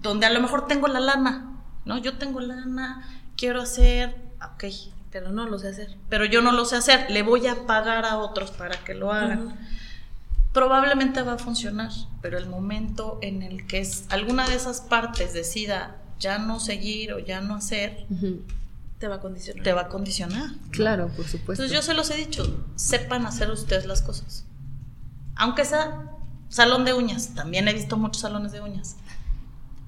[0.00, 1.98] donde a lo mejor tengo la lana, ¿no?
[1.98, 4.16] Yo tengo lana, quiero hacer,
[4.54, 4.64] ok,
[5.10, 5.96] pero no lo sé hacer.
[6.08, 9.12] Pero yo no lo sé hacer, le voy a pagar a otros para que lo
[9.12, 9.58] hagan.
[10.52, 11.90] Probablemente va a funcionar,
[12.22, 17.12] pero el momento en el que es, alguna de esas partes decida ya no seguir
[17.12, 18.06] o ya no hacer,
[18.98, 19.62] te va a condicionar.
[19.62, 20.50] Te va a condicionar.
[20.70, 21.64] Claro, por supuesto.
[21.64, 24.44] Entonces yo se los he dicho, sepan hacer ustedes las cosas.
[25.34, 26.12] Aunque sea
[26.48, 28.96] salón de uñas, también he visto muchos salones de uñas.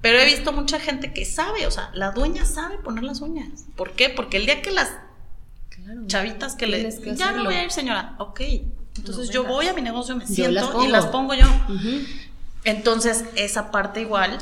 [0.01, 3.65] Pero he visto mucha gente que sabe, o sea, la dueña sabe poner las uñas.
[3.75, 4.09] ¿Por qué?
[4.09, 4.89] Porque el día que las
[6.07, 7.15] chavitas que le...
[7.15, 8.15] ya no voy a ir, señora.
[8.19, 8.41] Ok,
[8.95, 11.47] entonces yo voy a mi negocio, me siento y las pongo yo.
[12.63, 14.37] Entonces, esa parte igual,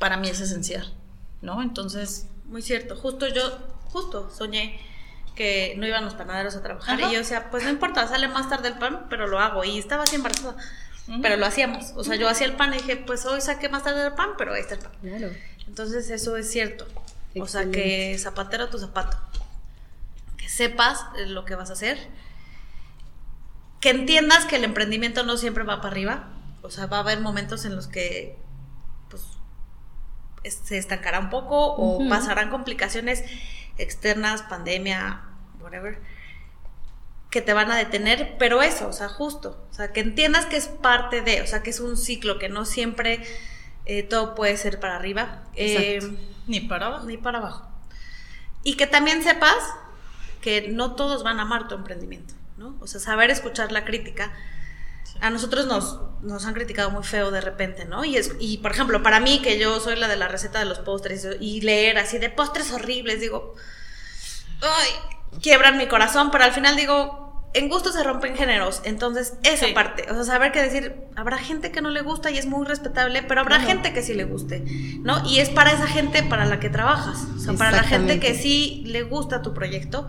[0.00, 0.92] para mí es esencial,
[1.42, 1.62] ¿no?
[1.62, 2.26] Entonces...
[2.46, 3.42] Muy cierto, justo yo,
[3.84, 4.80] justo soñé
[5.36, 8.48] que no iban los panaderos a trabajar y yo decía, pues no importa, sale más
[8.48, 10.56] tarde el pan, pero lo hago y estaba así embarazada.
[11.22, 13.84] Pero lo hacíamos, o sea, yo hacía el pan y dije, pues hoy saqué más
[13.84, 14.92] tarde el pan, pero ahí está el pan.
[15.00, 15.28] Claro.
[15.68, 16.88] Entonces eso es cierto.
[17.36, 19.16] O sea, que zapatero tu zapato.
[20.36, 21.98] Que sepas lo que vas a hacer.
[23.80, 26.28] Que entiendas que el emprendimiento no siempre va para arriba.
[26.62, 28.36] O sea, va a haber momentos en los que
[30.44, 33.24] se estancará un poco o pasarán complicaciones
[33.78, 35.22] externas, pandemia,
[35.60, 36.00] whatever
[37.30, 40.56] que te van a detener, pero eso, o sea, justo, o sea, que entiendas que
[40.56, 43.22] es parte de, o sea, que es un ciclo, que no siempre
[43.86, 46.00] eh, todo puede ser para arriba, eh,
[46.48, 47.06] ni para abajo.
[47.06, 47.68] Ni para abajo.
[48.64, 49.56] Y que también sepas
[50.42, 52.76] que no todos van a amar tu emprendimiento, ¿no?
[52.80, 54.32] O sea, saber escuchar la crítica.
[55.20, 58.04] A nosotros nos, nos han criticado muy feo de repente, ¿no?
[58.04, 60.64] Y, es, y, por ejemplo, para mí, que yo soy la de la receta de
[60.64, 63.54] los postres y leer así de postres horribles, digo,
[64.60, 68.80] ay, quiebran mi corazón, pero al final digo, en gusto se rompen géneros.
[68.84, 72.38] Entonces, esa parte, o sea, saber que decir, habrá gente que no le gusta y
[72.38, 74.64] es muy respetable, pero habrá gente que sí le guste,
[75.00, 75.26] ¿no?
[75.28, 78.34] Y es para esa gente para la que trabajas, o sea, para la gente que
[78.34, 80.08] sí le gusta tu proyecto,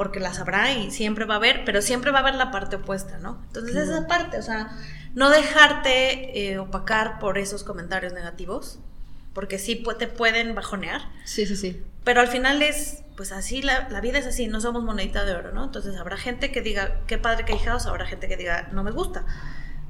[0.00, 2.76] porque las habrá y siempre va a haber, pero siempre va a haber la parte
[2.76, 3.38] opuesta, ¿no?
[3.48, 4.70] Entonces, esa parte, o sea,
[5.12, 8.78] no dejarte eh, opacar por esos comentarios negativos,
[9.34, 11.02] porque sí te pueden bajonear.
[11.26, 11.82] Sí, sí, sí.
[12.02, 15.52] Pero al final es, pues así, la, vida es así, no somos monedita de oro,
[15.52, 15.64] ¿no?
[15.64, 18.92] Entonces habrá gente que diga, qué padre que house, habrá gente que diga, no me
[18.92, 19.26] gusta.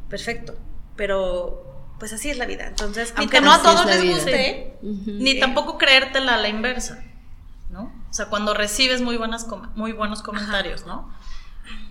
[0.08, 0.58] Perfecto.
[0.96, 2.66] Pero, pues así es la vida.
[2.66, 7.04] Entonces, aunque no a todos les guste, ni tampoco creértela a la inversa.
[8.10, 9.46] O sea, cuando recibes muy, buenas
[9.76, 11.08] muy buenos comentarios, ¿no?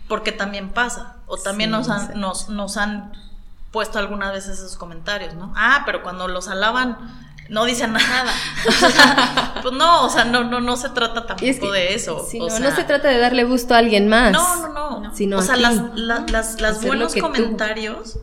[0.07, 3.13] Porque también pasa, o también nos, han, nos, nos han
[3.71, 5.53] puesto algunas veces esos comentarios, ¿no?
[5.55, 6.97] Ah, pero cuando los alaban
[7.49, 8.31] no dicen nada.
[9.61, 12.27] pues no, o sea, no, no, no se trata tampoco de eso.
[12.33, 14.31] no, se trata de darle gusto a alguien más.
[14.31, 15.15] No, no, no.
[15.15, 18.19] Sino o sea, las, las, buenos comentarios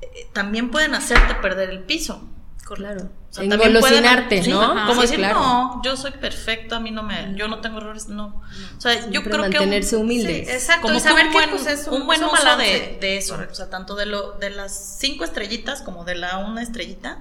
[0.00, 2.28] eh, también pueden hacerte perder el piso.
[2.64, 3.08] Claro.
[3.30, 4.86] O sea, Engolosinarte, ¿no?
[4.86, 8.42] como decir, no, yo soy perfecto, a mí no me, yo no tengo errores, no.
[8.76, 10.50] O sea, yo creo que mantenerse humilde.
[10.50, 13.54] exacto, como y saber un buen, pues, es un, buen uso de, de, eso, o
[13.54, 17.18] sea, tanto de lo de las cinco estrellitas como de la una estrellita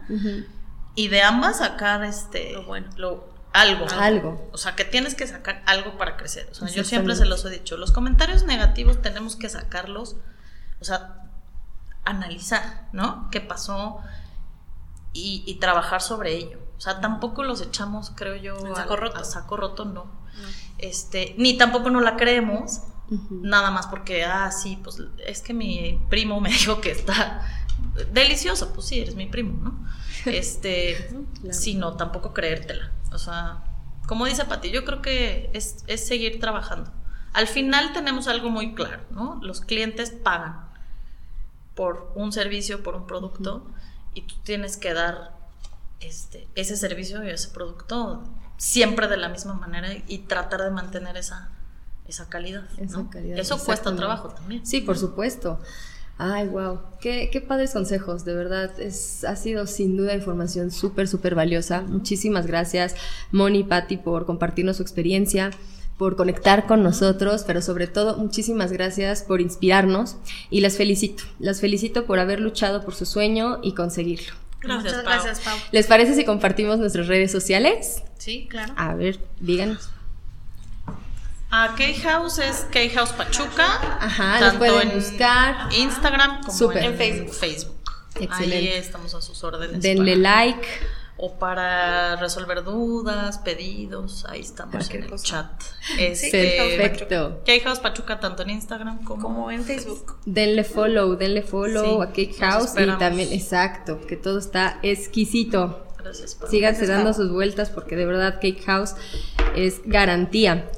[0.96, 2.88] y de ambas sacar este lo bueno.
[2.96, 3.88] lo algo.
[4.00, 4.50] Algo.
[4.54, 6.48] O sea que tienes que sacar algo para crecer.
[6.52, 10.16] O sea yo siempre se los he dicho los comentarios negativos tenemos que sacarlos
[10.80, 11.24] o sea
[12.06, 14.00] analizar no qué pasó
[15.46, 16.60] y, trabajar sobre ello.
[16.78, 20.06] O sea tampoco los echamos creo yo a saco roto, saco roto no.
[20.78, 22.82] este ni tampoco no la creemos
[23.32, 27.42] nada más porque ah sí pues es que mi primo me dijo que está
[28.12, 28.74] delicioso.
[28.74, 29.88] Pues sí eres mi primo no
[30.26, 31.10] este,
[31.52, 32.92] sino tampoco creértela.
[33.12, 33.64] O sea,
[34.08, 36.92] como dice Pati, yo creo que es, seguir trabajando.
[37.34, 39.40] Al final tenemos algo muy claro, ¿no?
[39.42, 40.68] Los clientes pagan
[41.76, 43.68] por un servicio, por un producto,
[44.18, 45.32] y tú tienes que dar
[46.00, 48.24] este, ese servicio y ese producto
[48.58, 51.52] siempre de la misma manera y tratar de mantener esa,
[52.08, 52.64] esa calidad.
[52.80, 54.66] Eso cuesta trabajo también.
[54.66, 55.60] Sí, por supuesto.
[56.18, 61.08] Ay, wow, qué, qué padres consejos, de verdad, es, ha sido sin duda información súper,
[61.08, 61.82] súper valiosa.
[61.82, 62.96] Muchísimas gracias,
[63.32, 65.52] Moni y Patti, por compartirnos su experiencia,
[65.98, 70.18] por conectar con nosotros, pero sobre todo muchísimas gracias por inspirarnos
[70.50, 74.34] y las felicito, las felicito por haber luchado por su sueño y conseguirlo.
[74.60, 75.58] Gracias, Muchas gracias, Pau.
[75.72, 78.04] ¿Les parece si compartimos nuestras redes sociales?
[78.18, 78.74] Sí, claro.
[78.76, 79.90] A ver, díganos.
[81.50, 83.66] A K-House es K-House Pachuca.
[84.02, 85.70] Ajá, tanto pueden en buscar.
[85.74, 87.34] Instagram como en Facebook.
[87.34, 87.78] Facebook.
[88.20, 88.58] Excelente.
[88.58, 89.82] Ahí estamos a sus órdenes.
[89.82, 90.68] Denle like.
[91.18, 95.50] O para resolver dudas, pedidos, ahí estamos en el chat.
[95.98, 97.42] Este, Perfecto.
[97.46, 100.18] K-House Pachuca tanto en Instagram como, en Facebook.
[100.26, 105.84] Denle follow, denle follow a Cake House y también, exacto, que todo está exquisito.
[105.98, 108.96] Gracias, Síganse dando sus vueltas porque de verdad Cake House
[109.56, 110.70] es garantía.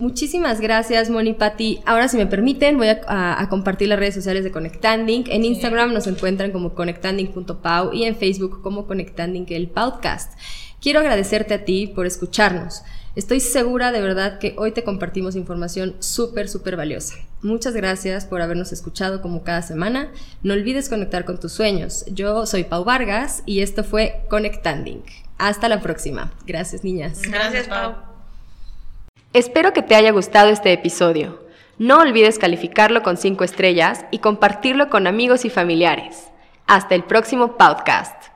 [0.00, 1.80] Muchísimas gracias, Moni Patti.
[1.84, 5.24] Ahora, si me permiten, voy a, compartir las redes sociales de Conectanding.
[5.28, 10.32] En Instagram nos encuentran como conectanding.pau y en Facebook como Conectanding el podcast.
[10.80, 12.82] Quiero agradecerte a ti por escucharnos.
[13.14, 17.16] Estoy segura de verdad que hoy te compartimos información súper, súper valiosa.
[17.42, 20.12] Muchas gracias por habernos escuchado como cada semana.
[20.42, 22.06] No olvides conectar con tus sueños.
[22.10, 25.02] Yo soy Pau Vargas y esto fue Conectanding.
[25.36, 26.32] Hasta la próxima.
[26.46, 27.20] Gracias, niñas.
[27.20, 28.09] Gracias, Pau.
[29.32, 31.44] Espero que te haya gustado este episodio.
[31.78, 36.32] No olvides calificarlo con 5 estrellas y compartirlo con amigos y familiares.
[36.66, 38.24] Hasta el próximo podcast.